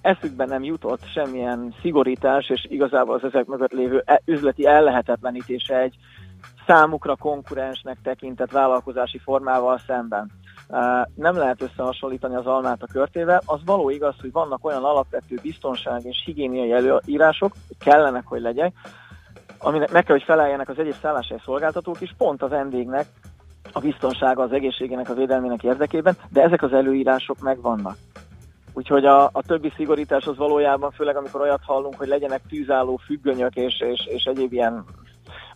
[0.02, 5.96] eszükben nem jutott semmilyen szigorítás, és igazából az ezek mögött lévő e, üzleti ellehetetlenítése egy
[6.68, 10.32] számukra konkurensnek tekintett vállalkozási formával szemben
[11.16, 13.42] nem lehet összehasonlítani az almát a körtével.
[13.46, 18.74] Az való igaz, hogy vannak olyan alapvető biztonság és higiéniai előírások, kellenek, hogy legyek,
[19.58, 23.06] aminek meg kell, hogy feleljenek az egyes szálláshely szolgáltatók is, pont a vendégnek
[23.72, 27.96] a biztonsága, az egészségének, a védelmének érdekében, de ezek az előírások megvannak.
[28.74, 33.56] Úgyhogy a, a többi szigorítás az valójában, főleg amikor olyat hallunk, hogy legyenek tűzálló függönyök
[33.56, 34.86] és, és, és egyéb ilyen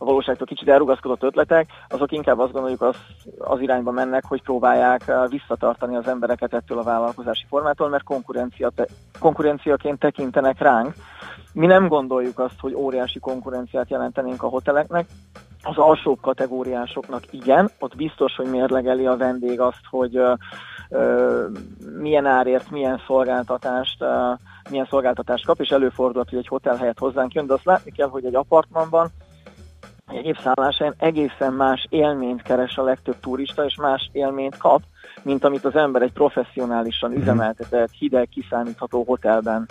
[0.01, 2.95] a valóságtól kicsit elrugaszkodott ötletek, azok inkább azt gondoljuk az,
[3.37, 8.69] az irányba mennek, hogy próbálják eh, visszatartani az embereket ettől a vállalkozási formától, mert konkurencia
[8.75, 8.87] te,
[9.19, 10.93] konkurenciaként tekintenek ránk.
[11.53, 15.07] Mi nem gondoljuk azt, hogy óriási konkurenciát jelentenénk a hoteleknek,
[15.63, 20.33] az alsó kategóriásoknak igen, ott biztos, hogy mérlegeli a vendég azt, hogy ö,
[20.89, 21.45] ö,
[21.97, 24.03] milyen árért, milyen szolgáltatást,
[24.69, 28.09] milyen szolgáltatást kap, és előfordulhat, hogy egy hotel helyett hozzánk jön, de azt látni kell,
[28.09, 29.09] hogy egy apartmanban
[30.09, 34.81] egy évszállásán egészen más élményt keres a legtöbb turista, és más élményt kap,
[35.23, 37.21] mint amit az ember egy professzionálisan mhm.
[37.21, 39.67] üzemeltetett, hideg, kiszámítható hotelben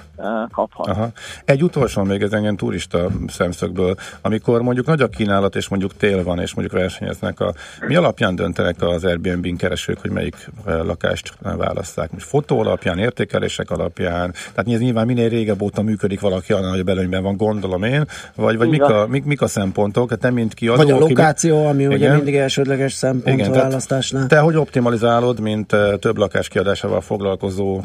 [0.53, 0.87] kaphat.
[0.87, 1.09] Aha.
[1.45, 6.25] Egy utolsó még ez engem turista szemszögből, amikor mondjuk nagy a kínálat, és mondjuk tél
[6.25, 7.55] van, és mondjuk versenyeznek, a,
[7.87, 12.11] mi alapján döntenek az Airbnb-n keresők, hogy melyik lakást választák?
[12.13, 16.89] Most fotó alapján, értékelések alapján, tehát ez nyilván minél régebb óta működik valaki, annál nagyobb
[16.89, 20.11] előnyben van, gondolom én, vagy, vagy mik, a, mik, mik a szempontok?
[20.11, 20.77] Hát nem mint kiadó.
[20.77, 21.95] Vagy a lokáció, ami igen.
[21.95, 24.27] ugye mindig elsődleges szempont igen, a választásnál.
[24.27, 27.85] Te hogy optimalizálod tudod, mint uh, több lakás kiadásával foglalkozó uh,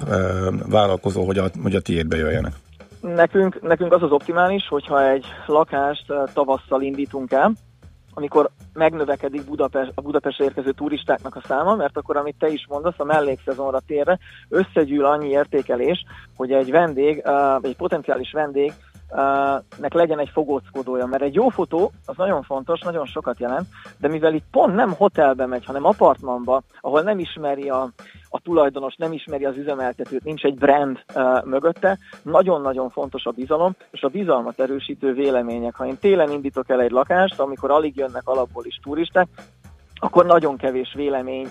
[0.70, 2.54] vállalkozó, hogy a, hogy a tiédbe jöjjenek?
[3.02, 7.54] Nekünk, nekünk az az optimális, hogyha egy lakást uh, tavasszal indítunk el,
[8.14, 12.94] amikor megnövekedik Budapest, a Budapestre érkező turistáknak a száma, mert akkor, amit te is mondasz,
[12.98, 14.20] a mellékszezonra térve
[14.50, 17.24] összegyűl annyi értékelés, hogy egy vendég,
[17.62, 18.74] egy potenciális vendég
[19.78, 24.08] nek legyen egy fogóckodója, mert egy jó fotó az nagyon fontos, nagyon sokat jelent, de
[24.08, 27.90] mivel itt pont nem hotelbe megy, hanem apartmanba, ahol nem ismeri a,
[28.30, 33.76] a tulajdonos, nem ismeri az üzemeltetőt, nincs egy brand uh, mögötte, nagyon-nagyon fontos a bizalom,
[33.92, 35.76] és a bizalmat erősítő vélemények.
[35.76, 39.28] Ha én télen indítok el egy lakást, amikor alig jönnek alapból is turisták,
[39.96, 41.48] akkor nagyon kevés vélemény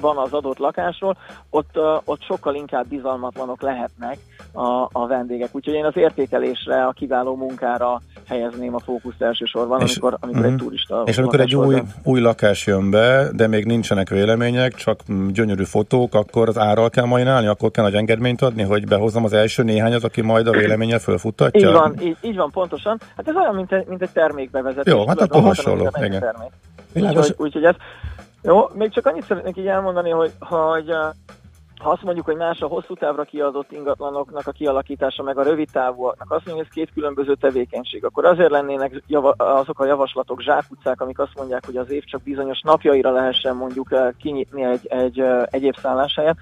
[0.00, 1.16] van az adott lakásról,
[1.50, 4.18] ott, ott sokkal inkább bizalmatlanok lehetnek
[4.52, 5.48] a, a vendégek.
[5.52, 10.52] Úgyhogy én az értékelésre, a kiváló munkára helyezném a fókuszt elsősorban, és, amikor, amikor uh-huh.
[10.52, 10.66] egy mhm.
[10.66, 15.00] turista És amikor egy új, új lakás jön be, de még nincsenek vélemények, csak
[15.32, 19.32] gyönyörű fotók, akkor az árral kell majnálni, akkor kell nagy engedményt adni, hogy behozzam az
[19.32, 21.68] első néhányat, aki majd a véleménye fölfuttatja?
[21.68, 22.98] Így van, így, így van, pontosan.
[23.16, 24.92] Hát ez olyan, mint egy, mint egy termékbevezetés.
[24.92, 25.90] Jó, hát akkor hasonló.
[26.02, 26.24] Igen.
[26.94, 27.74] Úgyhogy, úgyhogy ez,
[28.42, 30.94] jó, még csak annyit szeretnék így elmondani, hogy, hogy
[31.80, 35.68] ha azt mondjuk, hogy más a hosszú távra kiadott ingatlanoknak a kialakítása, meg a rövid
[35.72, 40.40] távúaknak, azt mondjuk, hogy ez két különböző tevékenység, akkor azért lennének java, azok a javaslatok,
[40.40, 45.20] zsákutcák, amik azt mondják, hogy az év csak bizonyos napjaira lehessen mondjuk kinyitni egy, egy
[45.44, 46.36] egyéb szálláshelyet,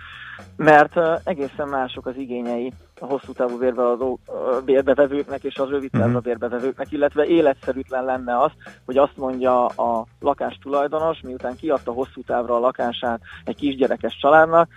[0.57, 4.19] mert egészen mások az igényei a hosszú távú bérbeadó,
[4.65, 6.23] bérbevevőknek és az rövid távú mhm.
[6.23, 8.51] bérbevevőknek, illetve életszerűtlen lenne az,
[8.85, 14.69] hogy azt mondja a lakás tulajdonos, miután kiadta hosszú távra a lakását egy kisgyerekes családnak,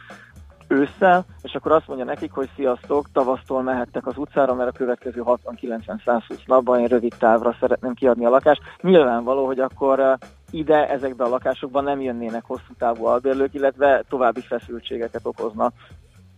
[0.71, 5.23] ősszel, és akkor azt mondja nekik, hogy sziasztok, tavasztól mehettek az utcára, mert a következő
[5.25, 8.61] 60-90-120 napban én rövid távra szeretném kiadni a lakást.
[8.81, 10.17] Nyilvánvaló, hogy akkor
[10.51, 15.71] ide, ezekbe a lakásokban nem jönnének hosszú távú albérlők, illetve további feszültségeket okozna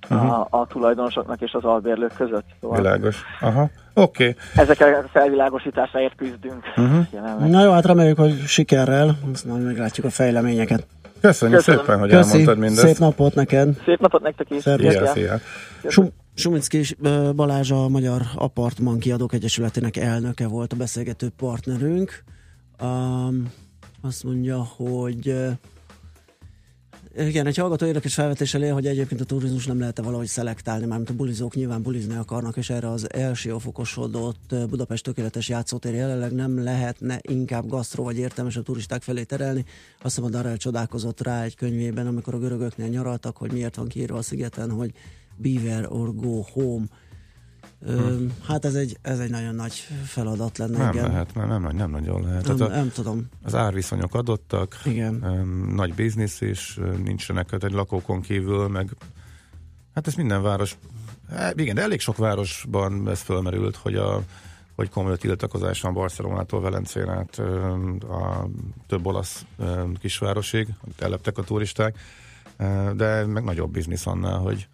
[0.10, 0.32] uh-huh.
[0.32, 2.46] a, a tulajdonosoknak és az albérlők között.
[2.62, 3.24] Szóval Világos.
[3.42, 3.70] Aha.
[3.94, 4.28] Oké.
[4.30, 4.36] Okay.
[4.56, 6.64] Ezekkel a felvilágosításáért küzdünk.
[6.76, 7.50] Uh-huh.
[7.50, 10.88] Na jó, hát reméljük, hogy sikerrel, azt majd meglátjuk a fejleményeket.
[11.24, 11.80] Köszönjük Köszönöm.
[11.80, 12.30] szépen, hogy Köszi.
[12.30, 12.88] elmondtad mindezt.
[12.88, 13.82] Szép napot neked.
[13.86, 14.62] Szép napot nektek is.
[14.62, 15.40] Szia, szia.
[16.34, 16.84] Suminski
[17.36, 22.24] Balázs a Magyar Apartman Kiadók Egyesületének elnöke volt a beszélgető partnerünk.
[22.82, 23.52] Um,
[24.02, 25.36] azt mondja, hogy
[27.18, 31.10] igen, egy hallgató érdekes felvetéssel él, hogy egyébként a turizmus nem lehet-e valahogy szelektálni, mármint
[31.10, 36.64] a bulizók nyilván bulizni akarnak, és erre az első fokosodott Budapest tökéletes játszótér jelenleg nem
[36.64, 39.66] lehetne inkább gasztró vagy értelmes a turisták felé terelni.
[40.02, 44.18] Azt mondom, arra csodálkozott rá egy könyvében, amikor a görögöknél nyaraltak, hogy miért van kiírva
[44.18, 44.92] a szigeten, hogy
[45.36, 46.86] Beaver or Go Home
[47.86, 48.26] Hm.
[48.48, 49.74] Hát ez egy, ez egy nagyon nagy
[50.06, 50.78] feladat lenne.
[50.78, 51.08] Nem igen.
[51.08, 52.48] lehet, mert nem, nem nagyon lehet.
[52.48, 53.30] Nem, hát a, nem tudom.
[53.44, 55.14] Az árviszonyok adottak, igen.
[55.76, 58.96] nagy biznisz is, nincsenek egy lakókon kívül, meg
[59.94, 60.78] hát ez minden város,
[61.30, 64.24] hát igen, de elég sok városban ez fölmerült, hogy a
[64.76, 67.38] hogy komoly tiltakozás van Barcelonától Velencén át
[68.10, 68.50] a
[68.88, 69.46] több olasz
[70.00, 71.98] kisvárosig, amit elleptek a turisták,
[72.96, 74.68] de meg nagyobb biznisz annál, hogy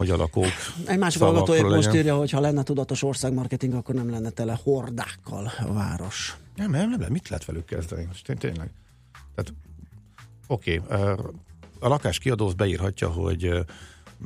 [0.00, 0.46] hogy a lakók
[0.86, 4.58] Egy másik hallgató épp most írja, hogy ha lenne tudatos országmarketing, akkor nem lenne tele
[4.62, 6.36] hordákkal a város.
[6.56, 8.04] Nem, nem, nem, mit lehet velük kezdeni?
[8.04, 8.70] Most tényleg.
[9.34, 9.52] Tehát,
[10.46, 11.00] oké, okay,
[11.78, 13.66] a lakás kiadó beírhatja, hogy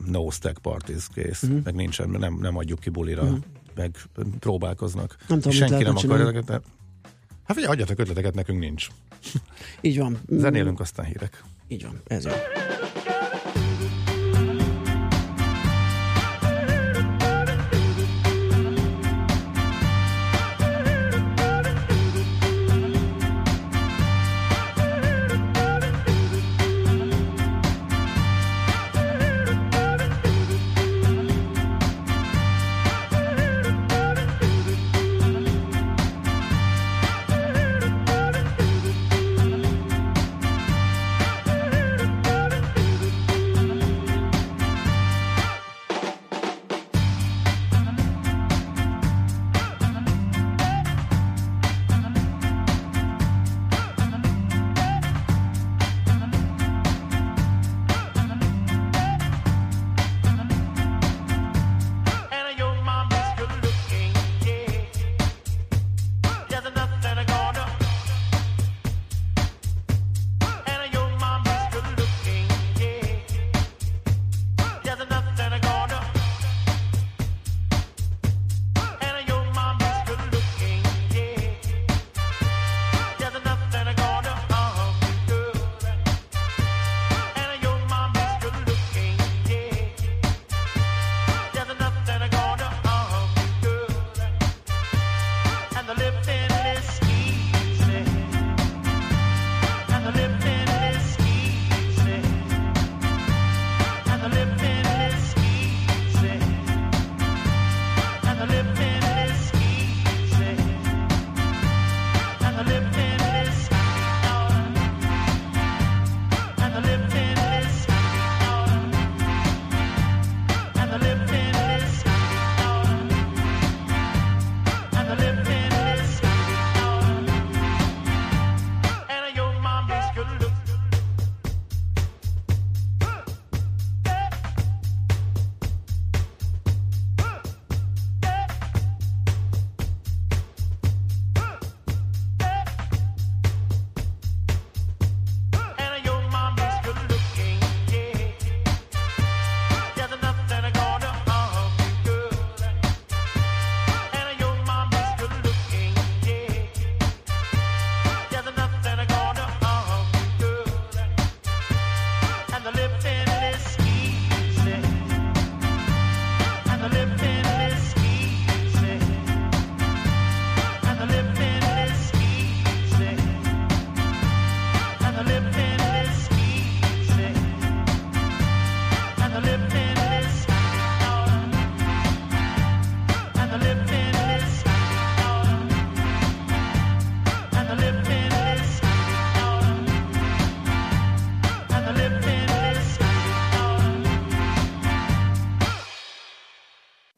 [0.06, 1.64] no stack parties kész, uh-huh.
[1.64, 3.38] meg nincsen, nem, nem adjuk ki bulira, uh-huh.
[3.74, 3.96] meg
[4.38, 5.16] próbálkoznak.
[5.28, 6.62] Nem tudom, Senki nem akarja ezeket.
[7.44, 8.88] Hát figyelj, adjatok ötleteket, nekünk nincs.
[9.80, 10.20] Így van.
[10.28, 11.44] Zenélünk, aztán hírek.
[11.68, 12.32] Így van, ez jó.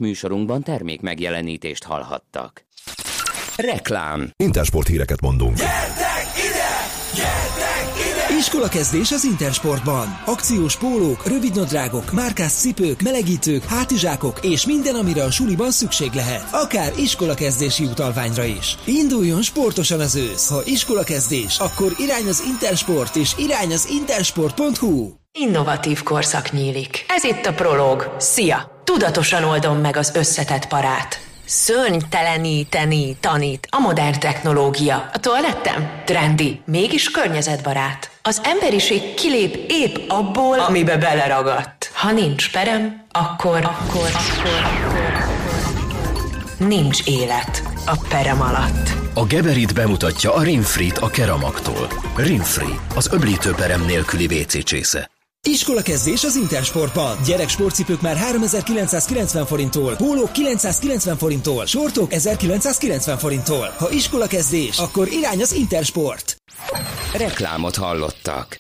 [0.07, 2.65] Műsorunkban termék megjelenítést hallhattak.
[3.57, 4.31] Reklám.
[4.37, 5.57] Intersport híreket mondunk.
[5.57, 6.69] Gyertek ide!
[7.15, 8.37] Gyertek ide!
[8.39, 10.23] Iskola kezdés az Intersportban.
[10.25, 16.49] Akciós pólók, rövidnadrágok, márkás cipők, melegítők, hátizsákok és minden, amire a suliban szükség lehet.
[16.53, 18.77] Akár iskola kezdési utalványra is.
[18.85, 20.49] Induljon sportosan az ősz.
[20.49, 25.11] Ha iskola kezdés, akkor irány az Intersport és irány az intersport.hu.
[25.33, 27.05] Innovatív korszak nyílik.
[27.09, 28.15] Ez itt a Prolog.
[28.19, 28.76] Szia!
[28.87, 31.21] Tudatosan oldom meg az összetett parát.
[31.45, 35.11] Szörnyteleníteni tanít a modern technológia.
[35.13, 38.11] A toalettem trendi, mégis környezetbarát.
[38.23, 41.91] Az emberiség kilép épp abból, amibe beleragadt.
[41.95, 45.27] Ha nincs perem, akkor, akkor, akkor, akkor
[46.59, 48.91] nincs élet a perem alatt.
[49.15, 51.89] A Geberit bemutatja a Rinfrit a Keramaktól.
[52.17, 55.11] Rinfri, az öblítő perem nélküli WC csésze.
[55.47, 57.17] Iskola kezdés az Intersportban.
[57.27, 63.75] Gyerek sportcipők már 3990 forinttól, pólók 990 forinttól, sortok 1990 forinttól.
[63.79, 66.37] Ha iskola kezdés, akkor irány az Intersport.
[67.13, 68.57] Reklámot hallottak.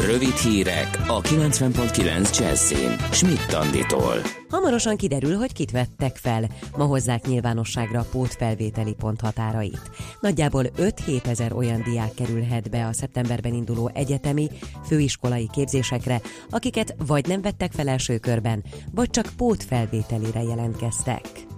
[0.00, 2.96] Rövid hírek a 90.9 Jazzin.
[3.10, 4.43] Schmidt Anditól.
[4.54, 6.44] Hamarosan kiderül, hogy kit vettek fel.
[6.76, 9.90] Ma hozzák nyilvánosságra a pótfelvételi pont határait.
[10.20, 14.48] Nagyjából 5-7 ezer olyan diák kerülhet be a szeptemberben induló egyetemi,
[14.86, 21.53] főiskolai képzésekre, akiket vagy nem vettek fel első körben, vagy csak pótfelvételire jelentkeztek.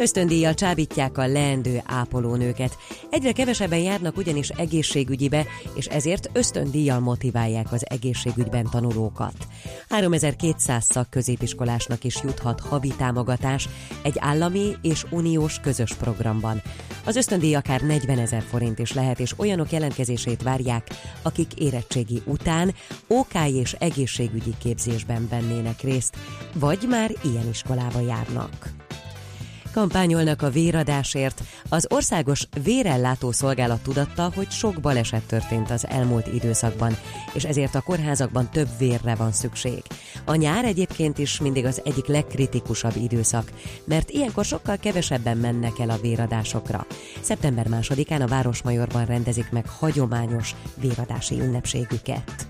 [0.00, 2.76] Ösztöndíjjal csábítják a leendő ápolónőket.
[3.10, 9.34] Egyre kevesebben járnak ugyanis egészségügyibe, és ezért ösztöndíjjal motiválják az egészségügyben tanulókat.
[9.88, 13.68] 3200 szakközépiskolásnak is juthat havi támogatás
[14.02, 16.62] egy állami és uniós közös programban.
[17.04, 20.88] Az ösztöndíj akár 40 ezer forint is lehet, és olyanok jelentkezését várják,
[21.22, 22.74] akik érettségi után
[23.06, 26.16] OK és egészségügyi képzésben vennének részt,
[26.54, 28.88] vagy már ilyen iskolába járnak
[29.70, 31.42] kampányolnak a véradásért.
[31.68, 36.96] Az országos vérellátó szolgálat tudatta, hogy sok baleset történt az elmúlt időszakban,
[37.32, 39.82] és ezért a kórházakban több vérre van szükség.
[40.24, 43.52] A nyár egyébként is mindig az egyik legkritikusabb időszak,
[43.84, 46.86] mert ilyenkor sokkal kevesebben mennek el a véradásokra.
[47.20, 52.48] Szeptember másodikán a Városmajorban rendezik meg hagyományos véradási ünnepségüket.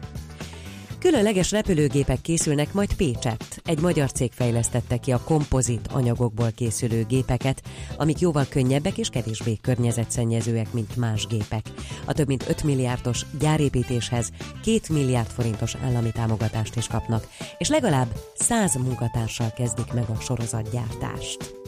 [1.01, 3.61] Különleges repülőgépek készülnek majd Pécsett.
[3.64, 7.62] Egy magyar cég fejlesztette ki a kompozit anyagokból készülő gépeket,
[7.96, 11.66] amik jóval könnyebbek és kevésbé környezetszennyezőek, mint más gépek.
[12.05, 14.30] A több mint 5 milliárdos gyárépítéshez
[14.64, 17.26] 2 milliárd forintos állami támogatást is kapnak,
[17.59, 21.59] és legalább 100 munkatársal kezdik meg a sorozatgyártást.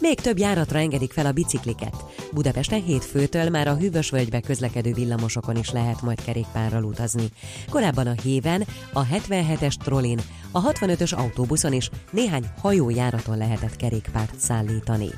[0.00, 1.94] Még több járatra engedik fel a bicikliket.
[2.32, 7.26] Budapesten hétfőtől már a Hűvösvölgybe közlekedő villamosokon is lehet majd kerékpárral utazni.
[7.70, 10.20] Korábban a Héven, a 77-es trollin,
[10.52, 15.08] a 65-ös autóbuszon is néhány hajójáraton lehetett kerékpárt szállítani.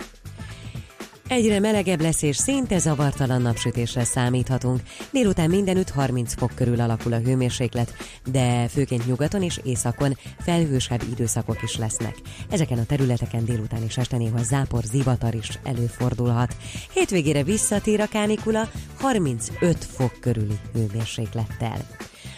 [1.30, 4.80] Egyre melegebb lesz és szinte zavartalan napsütésre számíthatunk.
[5.12, 7.94] Délután mindenütt 30 fok körül alakul a hőmérséklet,
[8.32, 12.14] de főként nyugaton és északon felhősebb időszakok is lesznek.
[12.50, 16.56] Ezeken a területeken délután és este néha zápor, zivatar is előfordulhat.
[16.92, 18.68] Hétvégére visszatér a kánikula
[18.98, 21.86] 35 fok körüli hőmérséklettel.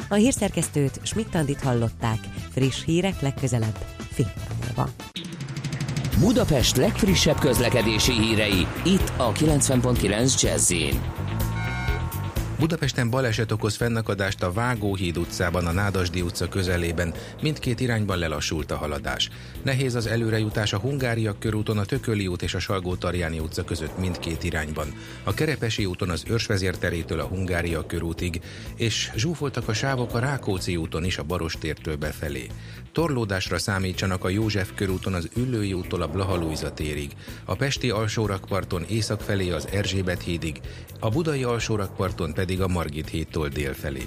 [0.08, 2.18] A hírszerkesztőt Schmidt-Tandit hallották,
[2.50, 3.78] friss hírek legközelebb
[4.10, 4.32] fél.
[6.22, 10.72] Budapest legfrissebb közlekedési hírei, itt a 90.9 jazz
[12.58, 17.14] Budapesten baleset okoz fennakadást a Vágóhíd utcában, a Nádasdi utca közelében.
[17.40, 19.30] Mindkét irányban lelassult a haladás.
[19.62, 22.96] Nehéz az előrejutás a Hungária körúton, a Tököli út és a salgó
[23.40, 24.86] utca között mindkét irányban.
[25.24, 28.40] A Kerepesi úton az Őrsvezérterétől a Hungária körútig,
[28.76, 32.46] és zsúfoltak a sávok a Rákóczi úton is a Barostértől befelé.
[32.92, 37.12] Torlódásra számítsanak a József körúton az Üllői úttól a Blahalújza térig,
[37.44, 40.60] a Pesti alsórakparton észak felé az Erzsébet hídig,
[41.00, 44.02] a Budai alsórakparton pedig a Margit hídtól dél felé.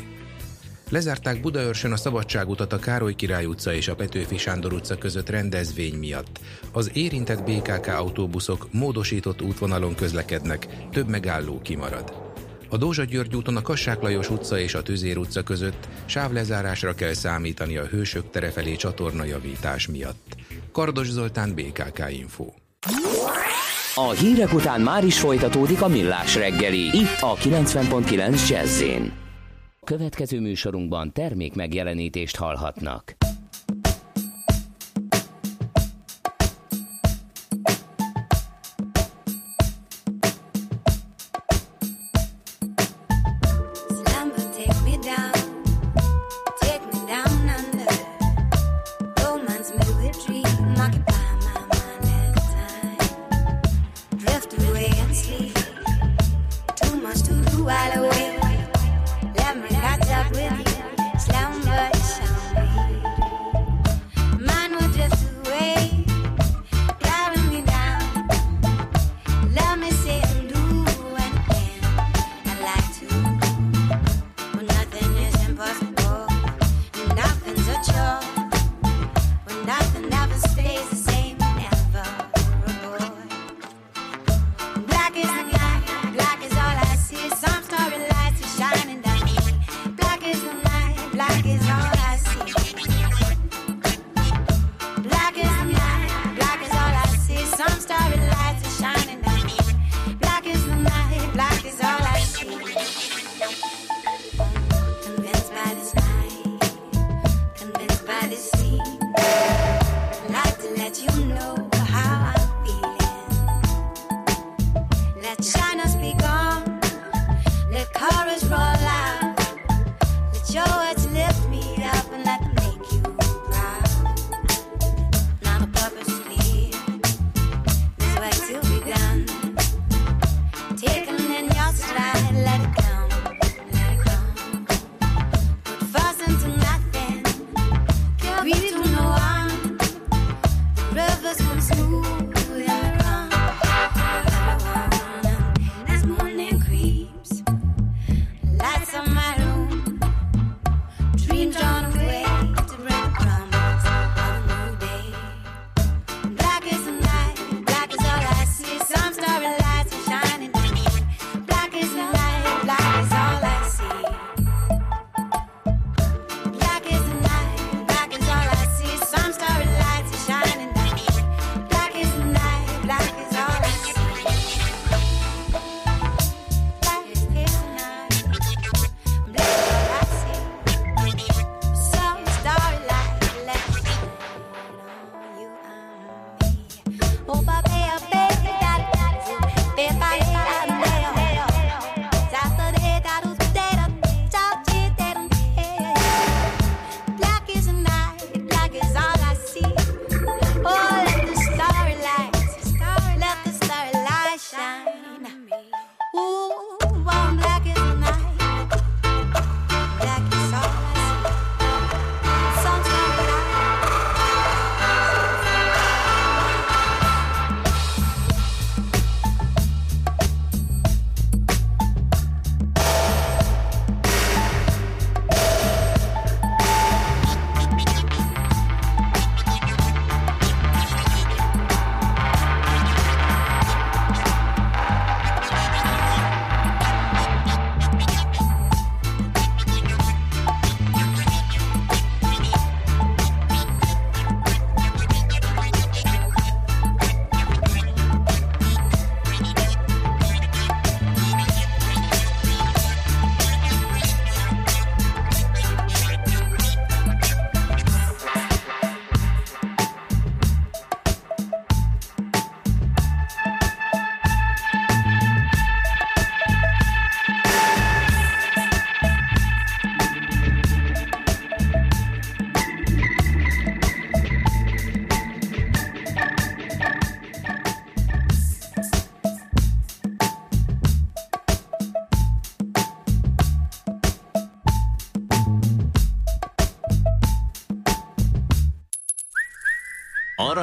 [0.90, 5.96] Lezárták Budaörsön a Szabadságutat a Károly Király utca és a Petőfi Sándor utca között rendezvény
[5.96, 6.40] miatt.
[6.72, 12.25] Az érintett BKK autóbuszok módosított útvonalon közlekednek, több megálló kimarad.
[12.76, 17.14] A Dózsa György úton a Kassák Lajos utca és a Tüzér utca között sávlezárásra kell
[17.14, 20.36] számítani a Hősök tere felé csatornajavítás miatt.
[20.72, 22.46] Kardos Zoltán, BKK Info.
[23.96, 28.84] A hírek után már is folytatódik a millás reggeli, itt a 90.9 jazz
[29.84, 33.16] Következő műsorunkban termék megjelenítést hallhatnak.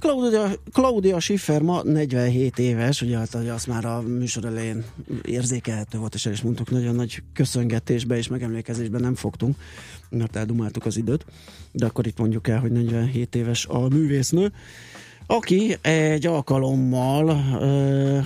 [0.00, 4.84] Claudia, Claudia Schiffer ma 47 éves, ugye hát, azt már a műsor elején
[5.24, 9.56] érzékelhető volt, és el is mondtuk, nagyon nagy köszöngetésbe és megemlékezésben nem fogtunk,
[10.10, 11.24] mert eldumáltuk az időt,
[11.72, 14.52] de akkor itt mondjuk el, hogy 47 éves a művésznő,
[15.30, 17.34] aki egy alkalommal,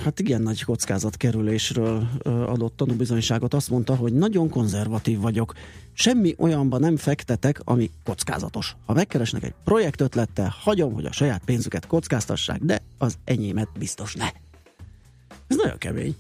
[0.05, 5.55] hát igen nagy kockázatkerülésről adott tanúbizonyságot, azt mondta, hogy nagyon konzervatív vagyok,
[5.93, 8.77] semmi olyanba nem fektetek, ami kockázatos.
[8.87, 14.29] Ha megkeresnek egy projektötlettel, hagyom, hogy a saját pénzüket kockáztassák, de az enyémet biztos ne.
[15.47, 16.17] Ez nagyon kemény.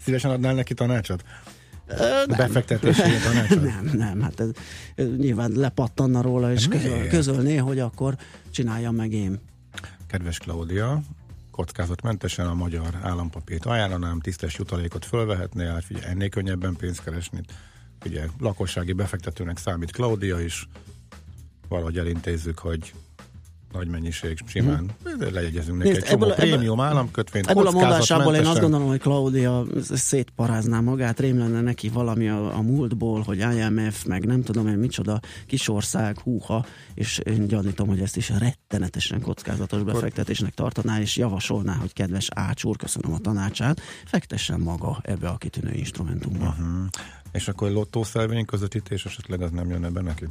[0.00, 1.24] Szívesen adnál neki tanácsot?
[1.86, 2.26] Nem.
[2.36, 3.62] Befektetési tanácsot?
[3.62, 4.48] nem, nem, hát ez
[5.16, 8.16] nyilván lepattanna róla, és közöl, közölné, hogy akkor
[8.50, 9.40] csináljam meg én.
[10.06, 11.00] Kedves Klaudia,
[11.50, 17.40] kockázatmentesen a magyar állampapírt ajánlanám, tisztes jutalékot fölvehetnél, hát figyelj, ennél könnyebben pénzt keresni.
[18.04, 20.68] Ugye lakossági befektetőnek számít Klaudia is,
[21.68, 22.92] valahogy elintézzük, hogy
[23.72, 25.32] nagy mennyiség simán, hmm.
[25.32, 28.86] lejegyezünk neki Nézd, egy csomó ebből- ebből- prémium államkötvényt, Ebből a mondásából én azt gondolom,
[28.86, 34.42] hogy Claudia szétparázná magát, rém lenne neki valami a, a múltból, hogy IMF, meg nem
[34.42, 41.00] tudom én micsoda, kisország, húha, és én gyanítom, hogy ezt is rettenetesen kockázatos befektetésnek tartaná,
[41.00, 46.46] és javasolná, hogy kedves Ács úr, köszönöm a tanácsát, fektessen maga ebbe a kitűnő instrumentumba.
[46.58, 46.86] Uh-huh.
[47.32, 50.26] És akkor lottószelvény közvetítés esetleg az nem jönne be neki?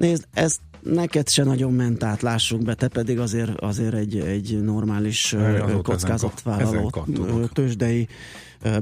[0.00, 4.62] Nézd, ez neked se nagyon ment át, lássuk be, te pedig azért, azért egy, egy
[4.62, 5.36] normális
[5.82, 8.08] kockázatvállaló tőzsdei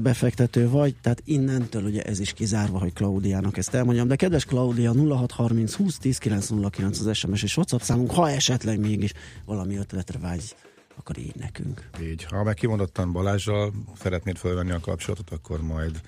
[0.01, 4.07] befektető vagy, tehát innentől ugye ez is kizárva, hogy Klaudiának ezt elmondjam.
[4.07, 9.13] De kedves Klaudia, 0630 20 10 909 az SMS és WhatsApp számunk, ha esetleg mégis
[9.45, 10.55] valami ötletre vágy,
[10.97, 11.89] akkor így nekünk.
[12.01, 12.23] Így.
[12.23, 16.01] Ha meg kimondottan Balázsral szeretnéd fölvenni a kapcsolatot, akkor majd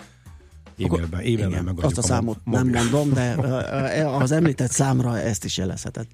[0.78, 3.36] e-mailben, e-mailben Igen, megadjuk azt a számot mo- nem mondom, de
[4.06, 6.06] az említett számra ezt is jelezheted.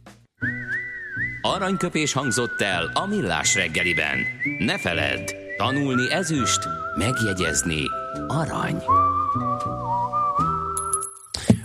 [1.42, 4.18] Aranyköpés hangzott el a millás reggeliben.
[4.60, 6.60] Ne feledd, tanulni ezüst,
[6.98, 7.82] megjegyezni
[8.28, 8.82] arany.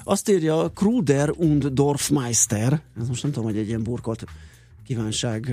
[0.05, 4.25] Azt írja Kruder und Dorfmeister, ez most nem tudom, hogy egy ilyen burkolt
[4.87, 5.51] kívánság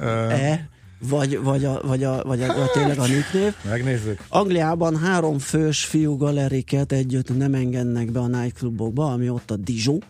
[0.00, 0.68] e,
[1.08, 3.54] vagy, vagy, a, vagy, a, vagy, a, vagy tényleg a nicknév.
[3.68, 4.24] Megnézzük.
[4.28, 10.02] Angliában három fős fiú galeriket együtt nem engednek be a nightclubokba, ami ott a Dijon.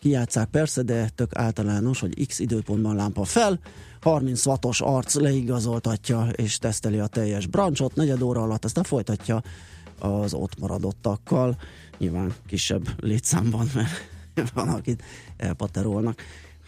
[0.00, 3.60] Kijátszák persze, de tök általános, hogy x időpontban lámpa fel,
[4.00, 9.42] 30 wattos arc leigazoltatja és teszteli a teljes brancsot, negyed óra alatt aztán folytatja
[9.98, 11.56] az ott maradottakkal,
[11.98, 13.90] nyilván kisebb létszámban, mert
[14.54, 15.02] van, akit
[15.36, 16.22] elpaterolnak.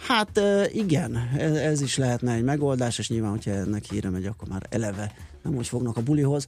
[0.07, 0.41] Hát
[0.73, 4.67] igen, ez, ez is lehetne egy megoldás, és nyilván, hogyha ennek híre megy, akkor már
[4.69, 6.47] eleve nem úgy fognak a bulihoz.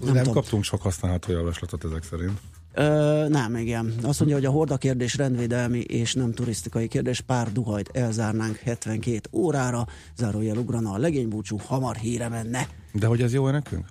[0.00, 0.32] Nem, nem tudom.
[0.34, 2.40] kaptunk sok használható javaslatot ezek szerint.
[2.74, 3.94] Ö, nem, igen.
[4.02, 7.20] Azt mondja, hogy a horda kérdés rendvédelmi és nem turisztikai kérdés.
[7.20, 12.68] Pár duhajt elzárnánk 72 órára, zárójel ugrana a legénybúcsú, hamar híre menne.
[12.92, 13.86] De hogy ez jó nekünk?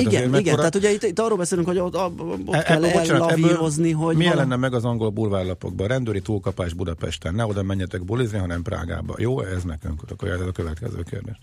[0.00, 2.92] Igen, igen, mekkora- tehát ugye itt, itt arról beszélünk, hogy ott, ott E- kell ebből,
[3.00, 5.86] bocsánat, ellavírozni, hogy mi vala- lenne meg az angol bulvárlapokban?
[5.86, 7.34] Rendőri túlkapás Budapesten.
[7.34, 9.14] Ne oda menjetek bulizni, hanem Prágába.
[9.18, 10.02] Jó, ez nekünk?
[10.10, 11.38] Akkor ez a következő kérdés.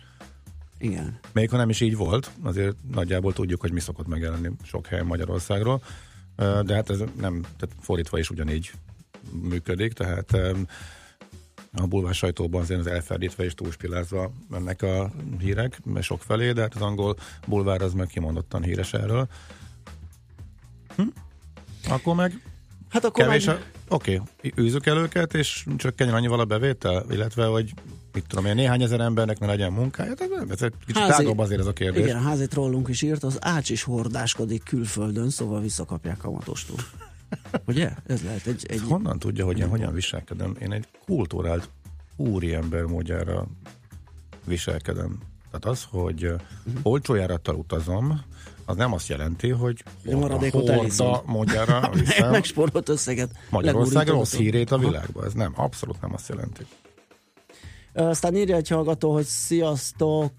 [0.78, 1.20] Igen.
[1.34, 5.06] Még ha nem is így volt, azért nagyjából tudjuk, hogy mi szokott megjelenni sok helyen
[5.06, 5.82] Magyarországról,
[6.36, 8.72] de hát ez nem, tehát fordítva is ugyanígy
[9.50, 10.38] működik, tehát
[11.76, 16.76] a bulvár sajtóban azért az elferdítve és túlspilázva mennek a hírek sok felé, de hát
[16.76, 17.18] az angol
[17.48, 19.28] bulvár az meg kimondottan híres erről.
[20.96, 21.08] Hm?
[21.90, 22.42] Akkor meg
[22.90, 23.94] Hát akkor kevés meg- a...
[23.94, 24.66] Oké, okay.
[24.66, 27.74] űzzük el őket, és csökkenjen annyival a bevétel, illetve, hogy
[28.14, 30.14] mit tudom én, néhány ezer embernek ne legyen munkája,
[30.50, 32.04] ez egy kicsit Házi- tágabb azért ez a kérdés.
[32.04, 36.78] Igen, házi trollunk is írt, az ács is hordáskodik külföldön, szóval visszakapják a matostól.
[37.68, 37.92] Ugye?
[38.06, 38.66] Ez lehet egy...
[38.68, 38.82] egy...
[38.82, 40.56] Honnan tudja, hogy én hogyan viselkedem?
[40.62, 41.70] Én egy kultúrált
[42.16, 43.48] úriember módjára
[44.46, 45.20] viselkedem.
[45.52, 46.42] Tehát az, hogy uh-huh.
[46.82, 48.22] olcsó járattal utazom,
[48.66, 53.30] az nem azt jelenti, hogy maradékot horda módjára viszem Megsporolt összeget.
[53.50, 55.26] Magyarország rossz hírét a világba.
[55.26, 56.66] Ez nem, abszolút nem azt jelenti.
[57.94, 60.32] Aztán írja egy hallgató, hogy sziasztok,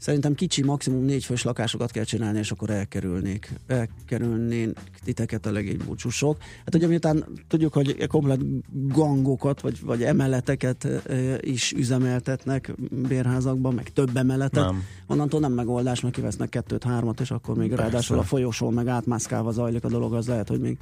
[0.00, 6.38] szerintem kicsi, maximum négy fős lakásokat kell csinálni, és akkor elkerülnék, elkerülnénk titeket a legénybúcsúsok.
[6.64, 8.40] Hát ugye miután tudjuk, hogy komplet
[8.88, 12.74] gangokat, vagy, vagy emeleteket ö, is üzemeltetnek
[13.08, 14.82] bérházakban, meg több emeletet, Nem.
[15.06, 17.84] onnantól nem megoldás, mert kivesznek kettőt, hármat, és akkor még Persze.
[17.84, 20.78] ráadásul a folyosón meg átmászkálva zajlik a dolog, az lehet, hogy még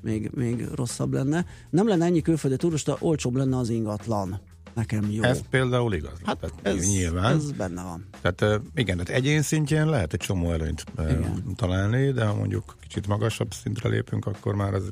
[0.00, 1.44] még, még rosszabb lenne.
[1.70, 4.40] Nem lenne ennyi külföldi turista, olcsóbb lenne az ingatlan.
[4.74, 5.22] Nekem jó.
[5.22, 6.18] Ez például igaz.
[6.24, 7.36] Hát tehát ez, nyilván.
[7.36, 8.08] ez benne van.
[8.20, 11.20] Tehát igen, tehát egyén szintjén lehet egy csomó előnyt ö,
[11.56, 14.90] találni, de ha mondjuk kicsit magasabb szintre lépünk, akkor már az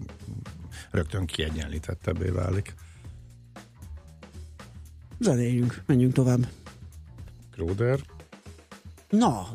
[0.90, 2.74] rögtön kiegyenlítettebbé válik.
[5.18, 6.46] Zenéljünk, menjünk tovább.
[7.52, 8.00] Króder,
[9.10, 9.46] Na,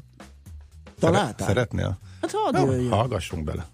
[0.99, 1.47] találtál?
[1.47, 1.99] szeretnél?
[2.21, 2.89] Hát hadd jöjjön.
[2.91, 3.67] hallgassunk bele.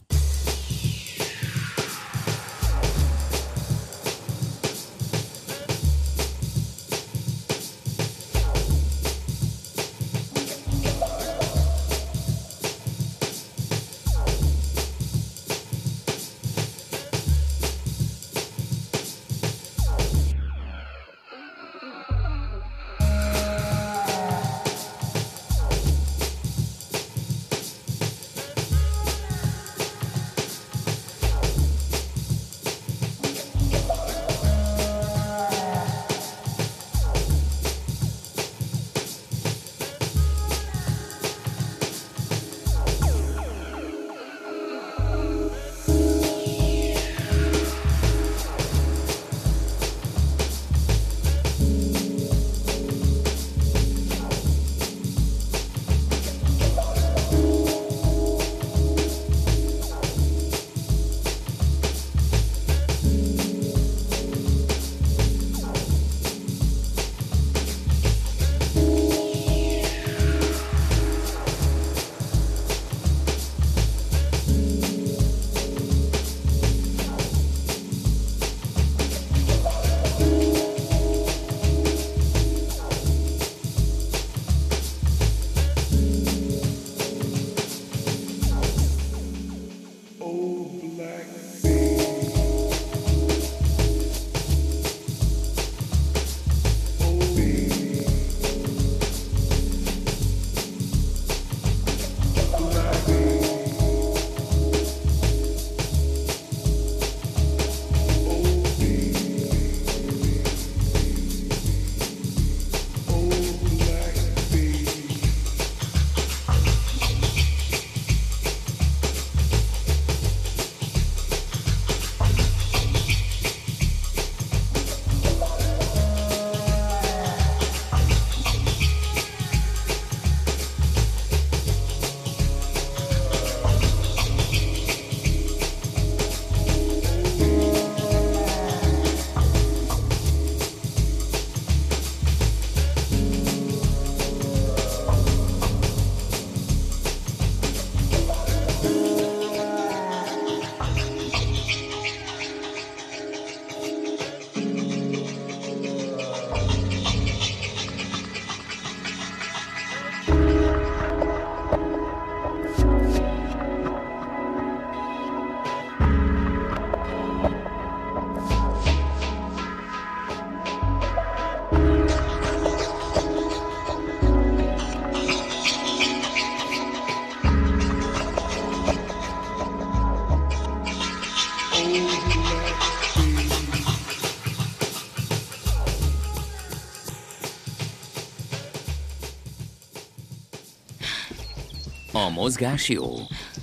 [192.44, 193.10] Mozgás jó.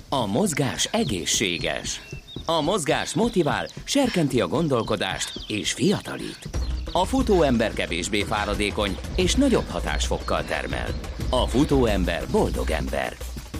[0.09, 2.01] A mozgás egészséges.
[2.45, 6.49] A mozgás motivál, serkenti a gondolkodást és fiatalít.
[6.91, 10.87] A futóember kevésbé fáradékony és nagyobb hatásfokkal termel.
[11.29, 13.13] A futóember boldog ember.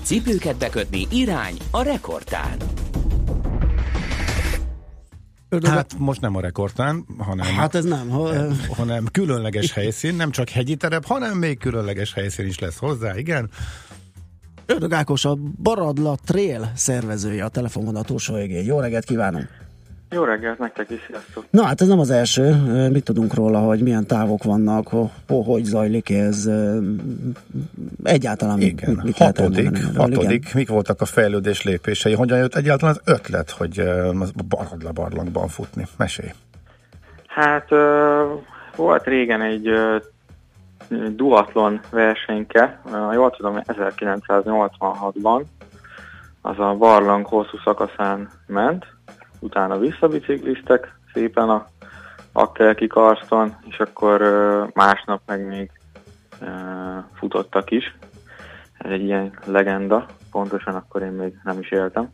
[0.04, 2.58] Cipőket bekötni irány a rekordtán.
[5.62, 8.10] Hát most nem a rekordtán, hanem, Hát ez nem.
[8.10, 8.34] Ha,
[8.76, 13.50] hanem különleges helyszín, nem csak hegyi terep, hanem még különleges helyszín is lesz hozzá, igen.
[14.72, 18.66] Ördög Ákos a Baradla Trail szervezője a telefonvonal túlsó végén.
[18.66, 19.48] Jó reggelt kívánunk!
[20.10, 21.46] Jó reggelt, nektek is, sziasztok!
[21.50, 22.56] Na hát ez nem az első.
[22.92, 26.50] Mit tudunk róla, hogy milyen távok vannak, ho, ho, hogy zajlik ez?
[28.04, 29.94] Egyáltalán Igen, mit, mit lehet hatodik, erről?
[29.96, 30.32] hatodik.
[30.32, 30.52] Igen.
[30.54, 32.14] Mik voltak a fejlődés lépései?
[32.14, 33.80] Hogyan jött egyáltalán az ötlet, hogy
[34.20, 35.88] az Baradla barlangban futni?
[35.98, 36.30] Mesélj.
[37.28, 37.70] Hát
[38.76, 39.70] volt régen egy
[41.16, 45.44] duatlon versenyke, ö, jól tudom, 1986-ban,
[46.42, 48.86] az a barlang hosszú szakaszán ment,
[49.40, 51.68] utána visszabicikliztek szépen a
[52.34, 54.22] Akkelki karston, és akkor
[54.74, 55.72] másnap meg még
[57.14, 57.96] futottak is.
[58.78, 62.12] Ez egy ilyen legenda, pontosan akkor én még nem is éltem.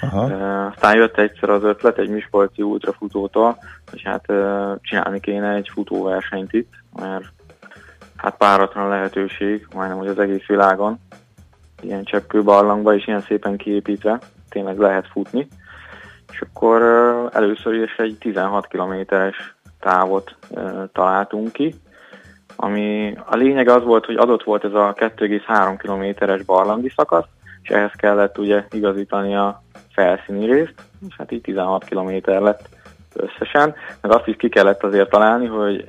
[0.00, 0.22] Aha.
[0.66, 3.58] Aztán jött egyszer az ötlet egy Miskolci ultrafutótól,
[3.90, 4.26] hogy hát
[4.80, 7.32] csinálni kéne egy futóversenyt itt, mert
[8.22, 10.98] hát páratlan lehetőség, majdnem hogy az egész világon,
[11.80, 14.18] ilyen cseppkőbarlangba és ilyen szépen kiépítve,
[14.48, 15.48] tényleg lehet futni.
[16.32, 16.82] És akkor
[17.32, 20.36] először is egy 16 kilométeres távot
[20.92, 21.74] találtunk ki,
[22.56, 27.26] ami a lényeg az volt, hogy adott volt ez a 2,3 kilométeres barlangi szakasz,
[27.62, 29.62] és ehhez kellett ugye igazítani a
[29.92, 30.74] felszíni részt,
[31.08, 32.68] és hát így 16 kilométer lett
[33.14, 35.84] összesen, meg azt is ki kellett azért találni, hogy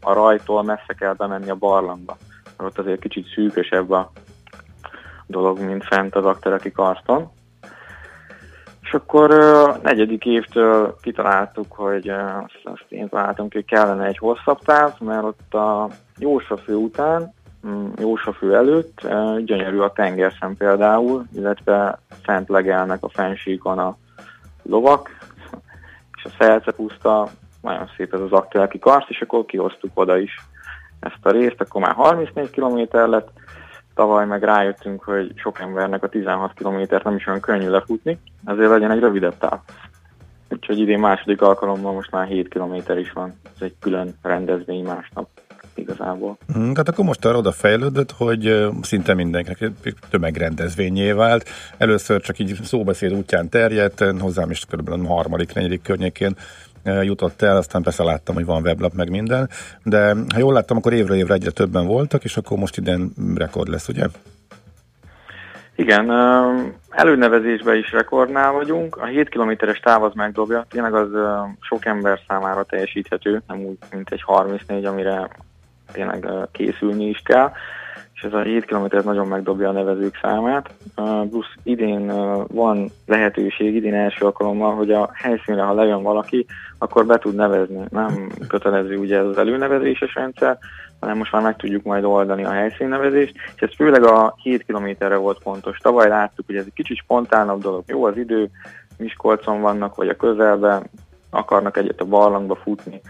[0.00, 2.16] a rajtól messze kell bemenni a barlangba,
[2.58, 4.12] ott azért kicsit szűkösebb a
[5.26, 7.30] dolog, mint fent az aktereki karton.
[8.82, 14.18] És akkor a negyedik évtől kitaláltuk, hogy azt, azt én találtam ki, hogy kellene egy
[14.18, 15.88] hosszabb táv, mert ott a
[16.18, 17.34] Jósafő után,
[17.66, 19.00] mm, Jósafő előtt
[19.44, 23.96] gyönyörű a tengerszem például, illetve fent legelnek a fensíkon a
[24.62, 25.10] lovak,
[26.24, 27.28] és a Szelce puszta,
[27.62, 30.36] nagyon szép ez az aktuálki karszt, és akkor kihoztuk oda is
[31.00, 33.30] ezt a részt, akkor már 34 km lett,
[33.94, 38.70] tavaly meg rájöttünk, hogy sok embernek a 16 kilométert nem is olyan könnyű lefutni, ezért
[38.70, 39.58] legyen egy rövidebb táv.
[40.48, 45.28] Úgyhogy idén második alkalommal most már 7 km is van, ez egy külön rendezvény másnap
[45.74, 46.38] igazából.
[46.52, 49.70] Hmm, tehát akkor most arra oda fejlődött, hogy szinte mindenkinek
[50.10, 51.48] tömegrendezvényé vált.
[51.78, 54.88] Először csak így szóbeszéd útján terjedt, hozzám is kb.
[54.88, 56.36] a harmadik, negyedik környékén
[57.02, 59.48] jutott el, aztán persze láttam, hogy van weblap meg minden,
[59.82, 63.68] de ha jól láttam, akkor évre évre egyre többen voltak, és akkor most idén rekord
[63.68, 64.06] lesz, ugye?
[65.76, 66.10] Igen,
[66.90, 68.96] előnevezésben is rekordnál vagyunk.
[68.96, 71.08] A 7 kilométeres táv az megdobja, tényleg az
[71.60, 75.28] sok ember számára teljesíthető, nem úgy, mint egy 34, amire
[75.92, 77.50] tényleg készülni is kell.
[78.14, 80.70] És ez a 7 km nagyon megdobja a nevezők számát.
[81.30, 82.06] Plusz idén
[82.46, 86.46] van lehetőség, idén első alkalommal, hogy a helyszínre, ha lejön valaki,
[86.78, 87.84] akkor be tud nevezni.
[87.90, 90.58] Nem kötelező ugye ez az előnevezéses rendszer,
[91.00, 95.16] hanem most már meg tudjuk majd oldani a helyszínnevezést, és ez főleg a 7 kilométerre
[95.16, 95.78] volt fontos.
[95.78, 97.82] Tavaly láttuk, hogy ez egy kicsit spontánabb dolog.
[97.86, 98.48] Jó az idő,
[98.98, 100.82] Miskolcon vannak, vagy a közelben,
[101.30, 103.00] akarnak egyet a barlangba futni,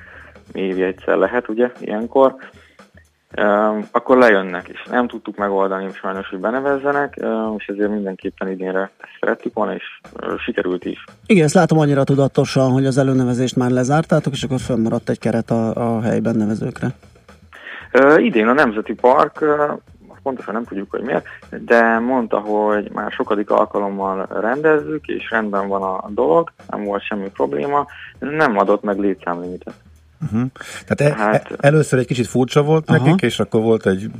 [0.53, 2.35] évi egyszer lehet, ugye, ilyenkor.
[3.93, 7.21] Akkor lejönnek, és nem tudtuk megoldani sajnos, hogy benevezzenek,
[7.57, 10.01] és ezért mindenképpen idénre ezt szerettük volna, és
[10.45, 11.05] sikerült is.
[11.27, 15.51] Igen, ezt látom annyira tudatosan, hogy az előnevezést már lezártátok, és akkor fönnmaradt egy keret
[15.51, 16.89] a, a helyben nevezőkre.
[18.17, 19.45] Idén a Nemzeti Park,
[20.23, 25.83] pontosan nem tudjuk, hogy miért, de mondta, hogy már sokadik alkalommal rendezzük, és rendben van
[25.83, 27.87] a dolog, nem volt semmi probléma,
[28.19, 29.75] nem adott meg létszámlimitet.
[30.23, 30.51] Uh-huh.
[30.87, 34.11] Tehát e- hát, először egy kicsit furcsa volt nekik, és akkor volt egy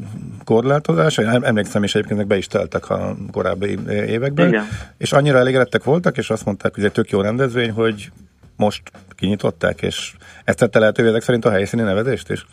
[0.45, 1.19] korlátozás.
[1.19, 4.49] Emlékszem, és egyébként be is teltek a korábbi években.
[4.49, 4.65] Igen.
[4.99, 8.11] És annyira elégedettek voltak, és azt mondták, hogy ez egy tök jó rendezvény, hogy
[8.57, 8.83] most
[9.17, 12.47] kinyitották, és ezt tette lehetővé ezek szerint a helyszíni nevezést is?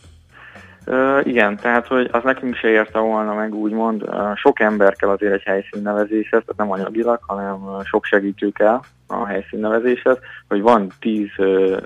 [0.85, 4.01] Ö, igen, tehát hogy az nekünk se érte volna meg úgymond.
[4.01, 8.79] Ö, sok ember kell azért egy helyszínnevezéshez, tehát nem anyagilag, hanem ö, sok segítő kell
[9.07, 11.77] a helyszínnevezéshez, hogy van tíz ö,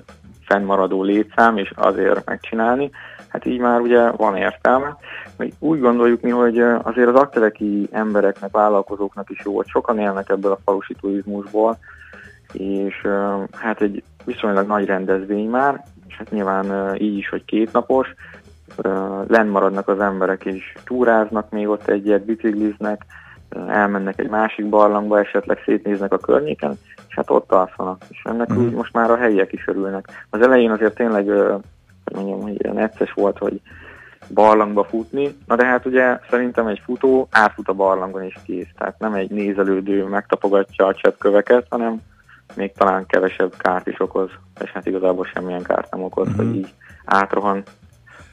[0.46, 2.90] fennmaradó létszám, és azért megcsinálni,
[3.28, 4.96] hát így már ugye van értelme.
[5.58, 10.52] Úgy gondoljuk mi, hogy azért az akteleki embereknek, vállalkozóknak is jó, hogy sokan élnek ebből
[10.52, 11.78] a falusi turizmusból,
[12.52, 13.06] és
[13.52, 18.14] hát egy viszonylag nagy rendezvény már, és hát nyilván így is, hogy kétnapos,
[19.26, 23.04] lenn maradnak az emberek és túráznak még ott egyet, bicikliznek,
[23.68, 26.78] elmennek egy másik barlangba, esetleg szétnéznek a környéken,
[27.08, 28.02] és hát ott alszanak.
[28.10, 28.58] És ennek Mhm.
[28.60, 30.26] úgy most már a helyiek is örülnek.
[30.30, 33.60] Az elején azért tényleg, hogy mondjam, hogy ilyen necces volt, hogy
[34.34, 38.68] barlangba futni, na de hát ugye szerintem egy futó átfut a barlangon és kész.
[38.78, 42.00] Tehát nem egy nézelődő megtapogatja a cseppköveket, hanem
[42.56, 44.30] még talán kevesebb kárt is okoz,
[44.60, 46.36] és hát igazából semmilyen kárt nem okoz, Mhm.
[46.36, 46.68] hogy így
[47.04, 47.62] átrohan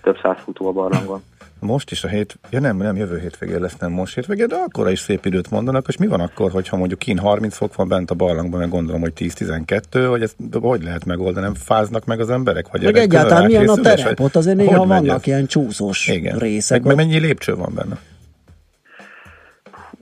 [0.01, 1.21] több száz futó a barlangon.
[1.61, 4.89] Most is a hét, ja nem, nem jövő hétvégén lesz, nem most hétvégén, de akkora
[4.89, 8.11] is szép időt mondanak, és mi van akkor, hogyha mondjuk kín 30 fok van bent
[8.11, 12.29] a barlangban, meg gondolom, hogy 10-12, hogy ezt hogy lehet megoldani, nem fáznak meg az
[12.29, 12.67] emberek?
[12.71, 15.27] Vagy Meg egyáltalán milyen a terep, ott azért hogy néha vannak ez?
[15.27, 16.37] ilyen csúszós Igen.
[16.37, 16.83] részek.
[16.83, 17.97] Meg, meg mennyi lépcső van benne?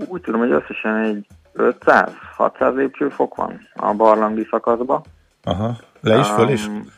[0.08, 5.04] Úgy tudom, hogy összesen egy 500-600 lépcsőfok van a barlangi szakaszba.
[5.44, 6.68] Aha, le is, föl is?
[6.68, 6.98] Um,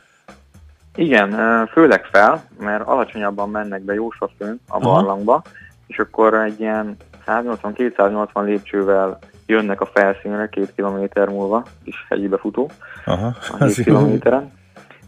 [0.95, 1.31] igen,
[1.67, 4.93] főleg fel, mert alacsonyabban mennek be jósafőn a Aha.
[4.93, 5.41] barlangba,
[5.87, 6.95] és akkor egy ilyen
[7.27, 12.69] 180-280 lépcsővel jönnek a felszínre két kilométer múlva, kis hegyibe futó,
[13.05, 13.95] Aha, a az 7 jó.
[13.97, 14.51] kilométeren.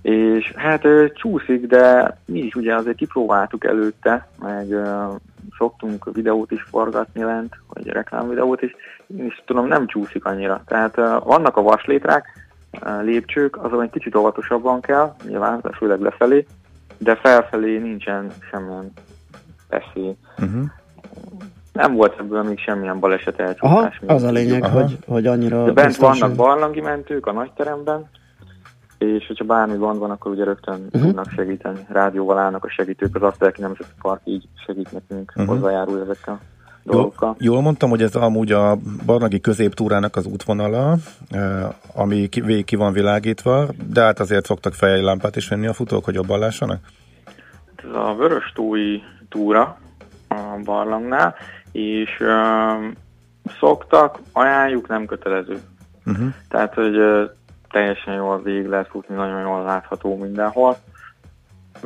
[0.02, 4.66] És hát csúszik, de mi is ugye azért kipróbáltuk előtte, meg
[5.58, 8.76] szoktunk videót is forgatni lent, vagy reklámvideót is,
[9.18, 10.62] én is tudom, nem csúszik annyira.
[10.66, 12.43] Tehát vannak a vaslétrák,
[13.02, 16.46] lépcsők, azon egy kicsit óvatosabban kell, nyilván, de főleg lefelé,
[16.98, 18.92] de felfelé nincsen semmilyen
[19.70, 20.16] esély.
[20.40, 20.64] Uh-huh.
[21.74, 24.00] Nem volt ebből még semmilyen baleset Aha, elcsúszás.
[24.00, 24.10] még.
[24.10, 24.82] az a lényeg, Aha.
[24.82, 26.20] hogy, hogy annyira De bent biztonság.
[26.22, 28.10] vannak barlangi mentők a nagyteremben,
[28.98, 30.86] és hogyha bármi gond van, akkor ugye rögtön Mhm.
[30.86, 31.02] uh-huh.
[31.02, 31.80] tudnak segíteni.
[31.90, 35.42] Rádióval állnak a segítők, az Asztelki Nemzeti Park így segít nekünk, Mhm.
[35.44, 35.56] uh-huh.
[35.60, 36.40] hozzájárul ezekkel
[36.84, 37.36] dolgokkal.
[37.40, 40.96] jól mondtam, hogy ez amúgy a Barnagi középtúrának az útvonala,
[41.30, 45.74] eh, ami ki, végig ki van világítva, de hát azért szoktak fejlámpát is venni a
[45.74, 46.80] futók, hogy jobban lássanak?
[47.76, 49.78] Ez a Vörös tói túra
[50.28, 51.36] a barlangnál,
[51.72, 52.94] és um,
[53.60, 55.60] szoktak, ajánljuk, nem kötelező.
[56.06, 56.28] Uh-huh.
[56.50, 57.24] Tehát, hogy ö,
[57.72, 60.78] teljesen jól végig lehet futni, nagyon jól látható mindenhol.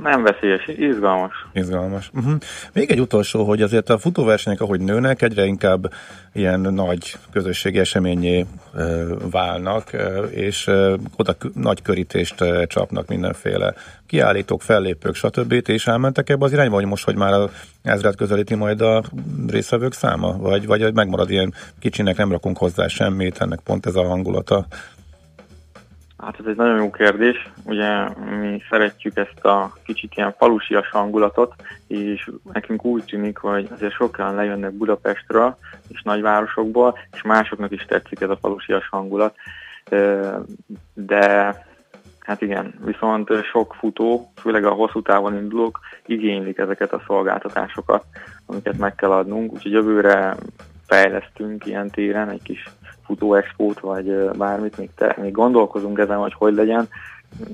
[0.02, 1.46] Nem veszélyes, izgalmas.
[1.54, 2.10] Izgalmas.
[2.14, 2.34] Uh-huh.
[2.74, 5.94] Még egy utolsó, hogy azért a futóversenyek, ahogy nőnek, egyre inkább
[6.34, 8.46] ilyen nagy közösségi eseményé
[9.32, 9.92] válnak,
[10.30, 10.72] és
[11.16, 12.36] oda nagy körítést
[12.68, 13.74] csapnak mindenféle
[14.08, 15.62] kiállítók, fellépők, stb.
[15.66, 17.50] És elmentek ebbe az irányba, hogy most, hogy már a
[17.84, 19.04] ezret közelíti majd a
[19.48, 20.38] részvevők száma?
[20.38, 24.66] Vagy, vagy megmarad ilyen kicsinek, nem rakunk hozzá semmit, ennek pont ez a hangulata?
[26.18, 27.50] Hát ez egy nagyon jó kérdés.
[27.66, 28.10] Ugye
[28.40, 31.54] mi szeretjük ezt a kicsit ilyen falusias hangulatot,
[31.88, 35.58] és nekünk úgy tűnik, hogy azért sokan lejönnek Budapestről
[35.88, 39.36] és nagyvárosokból, és másoknak is tetszik ez a falusias hangulat.
[40.94, 41.56] De
[42.20, 48.04] hát igen, viszont sok futó, főleg a hosszú távon indulók igénylik ezeket a szolgáltatásokat,
[48.46, 50.36] amiket meg kell adnunk, úgyhogy jövőre
[50.88, 52.70] fejlesztünk ilyen téren egy kis
[53.08, 56.88] futóexpót, vagy bármit, még, te, még gondolkozunk ezen, hogy hogy legyen,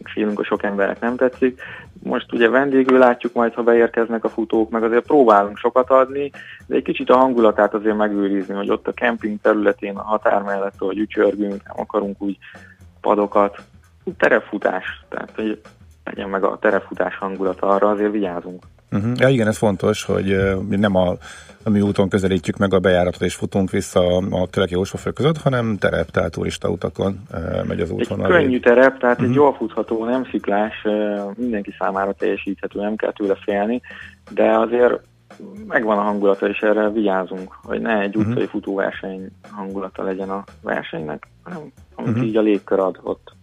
[0.03, 1.61] félünk, hogy sok embernek nem tetszik.
[2.03, 6.31] Most ugye vendégül látjuk majd, ha beérkeznek a futók, meg azért próbálunk sokat adni,
[6.67, 10.77] de egy kicsit a hangulatát azért megőrizni, hogy ott a kemping területén, a határ mellett,
[10.77, 12.37] hogy ücsörgünk, nem akarunk úgy
[13.01, 13.57] padokat,
[14.17, 15.61] terepfutás, tehát hogy
[16.03, 18.63] legyen meg a terepfutás hangulata, arra azért vigyázunk.
[18.93, 19.11] Uh-huh.
[19.15, 21.15] Ja, igen, ez fontos, hogy mi nem a,
[21.63, 25.37] a mi úton közelítjük meg a bejáratot és futunk vissza a, a Teleki Jósfafő között,
[25.37, 27.23] hanem terep, tehát turista utakon
[27.67, 28.27] megy az Egy útvonal.
[28.27, 29.27] könnyű terep, tehát Mhm.
[29.29, 30.73] egy jól futható, nem sziklás,
[31.35, 33.81] mindenki számára teljesíthető, nem kell tőle félni,
[34.29, 34.99] de azért
[35.67, 38.29] megvan a hangulata, és erre vigyázunk, hogy ne egy Mhm.
[38.29, 42.23] utcai futóverseny hangulata legyen a versenynek, hanem amit Mhm.
[42.23, 43.33] így a légkör ad ott.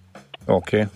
[0.47, 0.77] Oké.
[0.77, 0.89] Okay.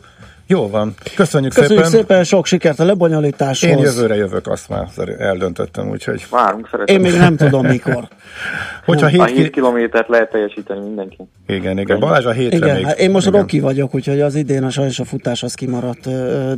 [0.47, 0.95] Jó van.
[1.15, 2.01] Köszönjük, Köszönjük szépen.
[2.01, 3.71] szépen, sok sikert a lebonyolításhoz.
[3.71, 4.89] Én jövőre jövök, azt már
[5.19, 6.27] eldöntöttem, úgyhogy...
[6.31, 7.01] Várunk, Én szeretettel.
[7.11, 8.09] még nem tudom mikor.
[8.85, 9.51] Hogyha a hét 7 ki...
[9.51, 11.17] kilométert lehet teljesíteni mindenki.
[11.47, 12.01] Igen, igen.
[12.01, 12.85] Balázs a hétre Igen, még...
[12.85, 13.41] hát én most igen.
[13.41, 16.09] Rocky vagyok, úgyhogy az idén a sajnos a futás az kimaradt,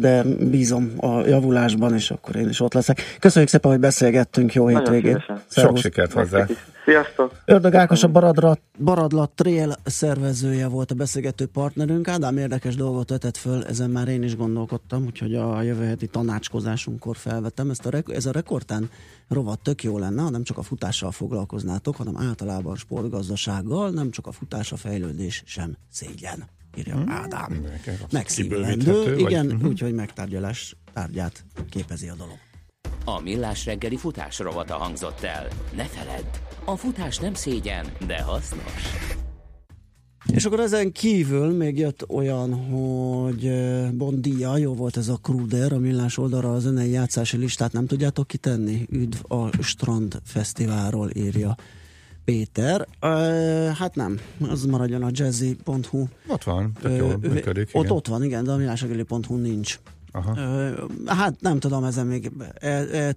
[0.01, 3.17] de bízom a javulásban, és akkor én is ott leszek.
[3.21, 5.25] Köszönjük szépen, hogy beszélgettünk, jó Nagyon hétvégét.
[5.51, 6.47] Sok sikert hozzá.
[6.87, 7.33] Sziasztok!
[7.45, 12.09] Ördög Ákos a Baradra, Baradlat Trail szervezője volt a beszélgető partnerünk.
[12.09, 17.17] Ádám érdekes dolgot vetett föl, ezen már én is gondolkodtam, úgyhogy a jövő heti tanácskozásunkkor
[17.17, 17.71] felvettem.
[17.71, 18.91] Ezt a, ez a rekordtán
[19.29, 24.27] rovat tök jó lenne, ha nem csak a futással foglalkoznátok, hanem általában sportgazdasággal, nem csak
[24.27, 26.45] a futás, a fejlődés sem szégyen,
[26.77, 27.65] írja Ádám.
[28.11, 29.67] Megszívlendő, igen, Mhm.
[29.67, 32.37] úgyhogy megtárgyalás tárgyát képezi a dolog.
[33.05, 35.49] A millás reggeli futás rovata hangzott el.
[35.77, 36.25] Ne feledd,
[36.65, 38.83] a futás nem szégyen, de hasznos.
[40.33, 43.53] És akkor ezen kívül még jött olyan, hogy
[43.93, 48.27] Bondia, jó volt ez a Kruder, a millás oldalra a zenei játszási listát nem tudjátok
[48.27, 48.87] kitenni?
[48.91, 51.57] Üdv a Strand Fesztiválról írja
[52.25, 52.87] Péter.
[53.01, 53.09] Ö,
[53.75, 54.19] hát nem,
[54.49, 56.07] az maradjon a jazzy.hu.
[56.27, 57.69] Ott van, tök jól Ö, működik.
[57.73, 57.97] Ott, igen.
[57.97, 59.79] ott van, igen, de a millásregeli.hu nincs.
[60.13, 60.41] Aha.
[60.41, 63.13] Ö, hát nem tudom, ezen még el, el